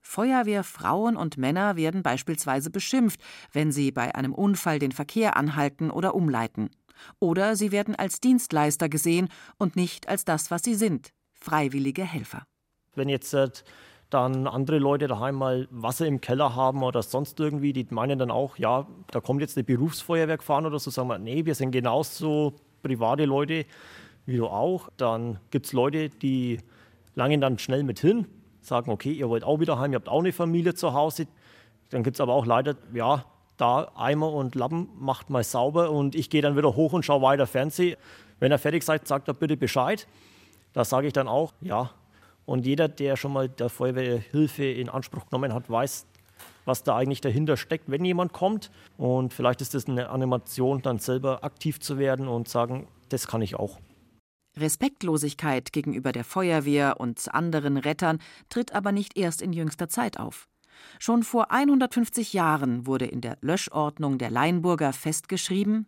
Feuerwehrfrauen 0.05 1.17
und 1.17 1.39
Männer 1.39 1.77
werden 1.77 2.03
beispielsweise 2.03 2.71
beschimpft, 2.71 3.21
wenn 3.53 3.73
sie 3.73 3.91
bei 3.91 4.15
einem 4.15 4.35
Unfall 4.35 4.79
den 4.79 4.93
Verkehr 4.93 5.37
anhalten 5.37 5.91
oder 5.91 6.15
umleiten. 6.15 6.71
Oder 7.19 7.57
sie 7.57 7.73
werden 7.73 7.97
als 7.97 8.21
Dienstleister 8.21 8.89
gesehen 8.89 9.29
und 9.59 9.77
nicht 9.77 10.09
als 10.09 10.25
das, 10.25 10.51
was 10.51 10.63
sie 10.63 10.75
sind, 10.75 11.11
freiwillige 11.33 12.05
Helfer. 12.05 12.47
Wenn 12.95 13.09
jetzt 13.09 13.35
äh, 13.35 13.49
dann 14.11 14.47
andere 14.47 14.79
Leute 14.79 15.09
daheim 15.09 15.35
mal 15.37 15.67
Wasser 15.71 16.07
im 16.07 16.21
Keller 16.21 16.55
haben 16.55 16.83
oder 16.83 17.03
sonst 17.03 17.41
irgendwie, 17.41 17.73
die 17.73 17.87
meinen 17.91 18.19
dann 18.19 18.31
auch, 18.31 18.59
ja, 18.59 18.87
da 19.11 19.21
kommt 19.21 19.41
jetzt 19.41 19.57
eine 19.57 19.65
Berufsfeuerwehr 19.65 20.37
gefahren 20.37 20.67
oder 20.67 20.79
so, 20.79 20.91
sagen 20.91 21.09
wir, 21.09 21.19
nee, 21.19 21.45
wir 21.45 21.55
sind 21.55 21.73
genauso 21.73 22.55
private 22.83 23.25
Leute 23.25 23.65
wie 24.27 24.37
du 24.37 24.47
auch. 24.47 24.89
Dann 24.97 25.41
gibt 25.51 25.67
es 25.67 25.73
Leute, 25.73 26.11
die 26.11 26.61
langen 27.15 27.41
dann 27.41 27.59
schnell 27.59 27.83
mit 27.83 27.99
hin, 27.99 28.27
sagen, 28.67 28.91
okay, 28.91 29.13
ihr 29.13 29.29
wollt 29.29 29.45
auch 29.45 29.61
wieder 29.61 29.79
heim, 29.79 29.93
ihr 29.93 29.97
habt 29.97 30.09
auch 30.09 30.21
eine 30.21 30.33
Familie 30.33 30.75
zu 30.75 30.93
Hause. 30.93 31.27
Dann 31.91 32.03
gibt 32.03 32.17
es 32.17 32.21
aber 32.21 32.33
auch 32.33 32.47
leider, 32.47 32.77
ja, 32.93 33.25
da 33.57 33.93
Eimer 33.95 34.33
und 34.33 34.55
Lappen 34.55 34.89
macht 34.99 35.31
mal 35.31 35.45
sauber 35.45 35.91
und 35.91 36.15
ich 36.15 36.31
gehe 36.31 36.43
dann 36.43 36.57
wieder 36.57 36.75
hoch 36.75 36.93
und 36.93 37.05
schaue 37.05 37.23
weiter 37.23 37.47
Fernsehen. 37.47 37.97
Wenn 38.41 38.51
er 38.51 38.59
fertig 38.59 38.83
seid, 38.83 39.07
sagt 39.07 39.29
er 39.29 39.35
bitte 39.35 39.57
Bescheid. 39.57 40.09
Da 40.73 40.85
sage 40.85 41.07
ich 41.07 41.13
dann 41.13 41.29
auch, 41.29 41.53
ja, 41.61 41.91
und 42.47 42.67
jeder, 42.67 42.89
der 42.89 43.17
schon 43.17 43.33
mal 43.33 43.49
der 43.49 43.69
Feuerwehrhilfe 43.69 44.65
in 44.65 44.89
Anspruch 44.89 45.27
genommen 45.27 45.55
hat, 45.55 45.71
weiß, 45.71 46.07
was 46.65 46.83
da 46.83 46.97
eigentlich 46.97 47.21
dahinter 47.21 47.57
steckt, 47.57 47.91
wenn 47.91 48.05
jemand 48.05 48.33
kommt. 48.33 48.71
Und 48.99 49.33
vielleicht 49.33 49.61
ist 49.61 49.75
das 49.75 49.87
eine 49.87 50.11
Animation, 50.11 50.83
dann 50.83 50.99
selber 50.99 51.45
aktiv 51.45 51.81
zu 51.81 51.99
werden 51.99 52.29
und 52.29 52.49
sagen, 52.49 52.89
das 53.09 53.27
kann 53.27 53.43
ich 53.43 53.55
auch. 53.55 53.79
Respektlosigkeit 54.57 55.73
gegenüber 55.73 56.13
der 56.13 56.25
Feuerwehr 56.25 57.01
und 57.01 57.35
anderen 57.35 57.77
Rettern 57.77 58.19
tritt 58.49 58.73
aber 58.73 58.93
nicht 58.93 59.17
erst 59.17 59.43
in 59.43 59.53
jüngster 59.53 59.89
Zeit 59.89 60.19
auf. 60.19 60.49
Schon 60.99 61.23
vor 61.23 61.51
150 61.51 62.33
Jahren 62.33 62.87
wurde 62.87 63.07
in 63.07 63.21
der 63.21 63.39
Löschordnung 63.41 64.19
der 64.19 64.31
Leinburger 64.31 64.93
festgeschrieben: 64.93 65.87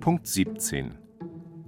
Punkt 0.00 0.26
17 0.26 1.05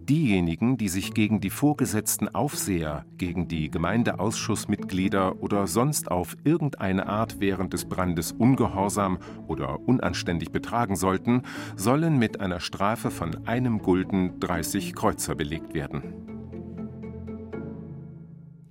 diejenigen, 0.08 0.76
die 0.76 0.88
sich 0.88 1.14
gegen 1.14 1.40
die 1.40 1.50
vorgesetzten 1.50 2.34
Aufseher, 2.34 3.04
gegen 3.16 3.48
die 3.48 3.70
Gemeindeausschussmitglieder 3.70 5.42
oder 5.42 5.66
sonst 5.66 6.10
auf 6.10 6.36
irgendeine 6.44 7.06
Art 7.06 7.40
während 7.40 7.72
des 7.72 7.84
Brandes 7.84 8.32
ungehorsam 8.32 9.18
oder 9.46 9.80
unanständig 9.80 10.50
betragen 10.50 10.96
sollten, 10.96 11.42
sollen 11.76 12.18
mit 12.18 12.40
einer 12.40 12.60
Strafe 12.60 13.10
von 13.10 13.46
einem 13.46 13.80
Gulden 13.80 14.40
30 14.40 14.94
Kreuzer 14.94 15.34
belegt 15.34 15.74
werden. 15.74 16.02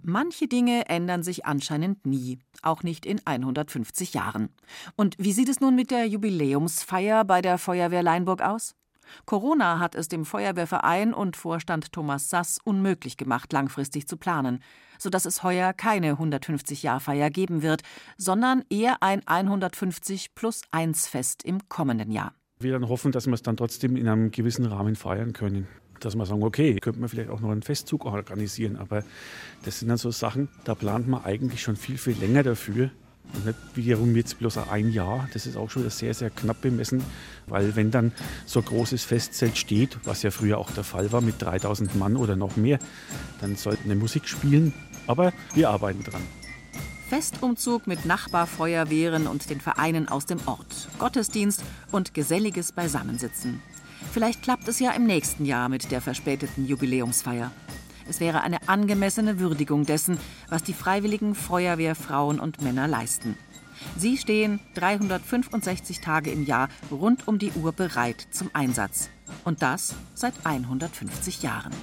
Manche 0.09 0.47
Dinge 0.47 0.87
ändern 0.87 1.21
sich 1.21 1.45
anscheinend 1.45 2.05
nie, 2.05 2.39
auch 2.61 2.81
nicht 2.81 3.05
in 3.05 3.19
150 3.25 4.13
Jahren. 4.13 4.49
Und 4.95 5.15
wie 5.19 5.33
sieht 5.33 5.49
es 5.49 5.59
nun 5.59 5.75
mit 5.75 5.91
der 5.91 6.07
Jubiläumsfeier 6.07 7.25
bei 7.25 7.41
der 7.41 7.57
Feuerwehr 7.57 8.03
Leinburg 8.03 8.41
aus? 8.41 8.73
Corona 9.25 9.79
hat 9.79 9.95
es 9.95 10.07
dem 10.07 10.25
Feuerwehrverein 10.25 11.13
und 11.13 11.37
Vorstand 11.37 11.91
Thomas 11.91 12.29
Sass 12.29 12.59
unmöglich 12.63 13.17
gemacht, 13.17 13.53
langfristig 13.53 14.07
zu 14.07 14.17
planen, 14.17 14.59
sodass 14.97 15.25
es 15.25 15.43
heuer 15.43 15.73
keine 15.73 16.13
150-Jahr-Feier 16.13 17.29
geben 17.29 17.61
wird, 17.61 17.81
sondern 18.17 18.63
eher 18.69 19.01
ein 19.01 19.21
150 19.27 20.35
plus 20.35 20.61
1 20.71 21.07
Fest 21.07 21.43
im 21.43 21.67
kommenden 21.69 22.11
Jahr. 22.11 22.33
Wir 22.59 22.71
dann 22.71 22.89
hoffen, 22.89 23.11
dass 23.11 23.27
wir 23.27 23.33
es 23.33 23.43
dann 23.43 23.57
trotzdem 23.57 23.95
in 23.95 24.07
einem 24.07 24.31
gewissen 24.31 24.65
Rahmen 24.65 24.95
feiern 24.95 25.33
können. 25.33 25.67
Dass 25.99 26.15
wir 26.15 26.25
sagen, 26.25 26.43
okay, 26.43 26.75
könnte 26.75 26.99
man 26.99 27.09
vielleicht 27.09 27.29
auch 27.29 27.39
noch 27.39 27.49
einen 27.49 27.63
Festzug 27.63 28.05
organisieren, 28.05 28.75
aber 28.75 29.03
das 29.63 29.79
sind 29.79 29.89
dann 29.89 29.97
so 29.97 30.11
Sachen, 30.11 30.49
da 30.63 30.75
plant 30.75 31.07
man 31.07 31.23
eigentlich 31.23 31.61
schon 31.61 31.75
viel, 31.75 31.97
viel 31.97 32.17
länger 32.17 32.43
dafür. 32.43 32.91
Und 33.33 33.45
nicht 33.45 33.57
wiederum 33.75 34.15
jetzt 34.15 34.39
bloß 34.39 34.57
ein 34.57 34.91
Jahr. 34.91 35.27
Das 35.33 35.45
ist 35.45 35.57
auch 35.57 35.69
schon 35.69 35.89
sehr, 35.89 36.13
sehr 36.13 36.29
knapp 36.29 36.61
bemessen, 36.61 37.03
weil 37.47 37.75
wenn 37.75 37.91
dann 37.91 38.11
so 38.45 38.59
ein 38.59 38.65
großes 38.65 39.03
Festzelt 39.03 39.57
steht, 39.57 39.97
was 40.05 40.23
ja 40.23 40.31
früher 40.31 40.57
auch 40.57 40.71
der 40.71 40.83
Fall 40.83 41.11
war 41.11 41.21
mit 41.21 41.41
3000 41.41 41.95
Mann 41.95 42.15
oder 42.15 42.35
noch 42.35 42.55
mehr, 42.55 42.79
dann 43.41 43.55
sollten 43.55 43.91
eine 43.91 43.99
Musik 43.99 44.27
spielen. 44.27 44.73
Aber 45.05 45.33
wir 45.53 45.69
arbeiten 45.69 46.03
dran. 46.03 46.21
Festumzug 47.09 47.87
mit 47.87 48.05
Nachbarfeuerwehren 48.05 49.27
und 49.27 49.49
den 49.49 49.61
Vereinen 49.61 50.09
aus 50.09 50.25
dem 50.25 50.39
Ort, 50.45 50.89
Gottesdienst 50.99 51.63
und 51.91 52.13
geselliges 52.13 52.73
Beisammensitzen. 52.73 53.61
Vielleicht 54.11 54.41
klappt 54.41 54.67
es 54.67 54.79
ja 54.79 54.91
im 54.91 55.05
nächsten 55.05 55.45
Jahr 55.45 55.69
mit 55.69 55.89
der 55.91 56.01
verspäteten 56.01 56.65
Jubiläumsfeier. 56.65 57.51
Es 58.09 58.19
wäre 58.19 58.41
eine 58.41 58.67
angemessene 58.67 59.39
Würdigung 59.39 59.85
dessen, 59.85 60.17
was 60.49 60.63
die 60.63 60.73
freiwilligen 60.73 61.35
Feuerwehrfrauen 61.35 62.39
und 62.39 62.61
Männer 62.61 62.87
leisten. 62.87 63.37
Sie 63.97 64.17
stehen 64.17 64.59
365 64.75 66.01
Tage 66.01 66.31
im 66.31 66.45
Jahr 66.45 66.69
rund 66.91 67.27
um 67.27 67.37
die 67.37 67.51
Uhr 67.51 67.73
bereit 67.73 68.27
zum 68.31 68.49
Einsatz. 68.53 69.09
Und 69.43 69.61
das 69.61 69.93
seit 70.15 70.33
150 70.45 71.43
Jahren. 71.43 71.73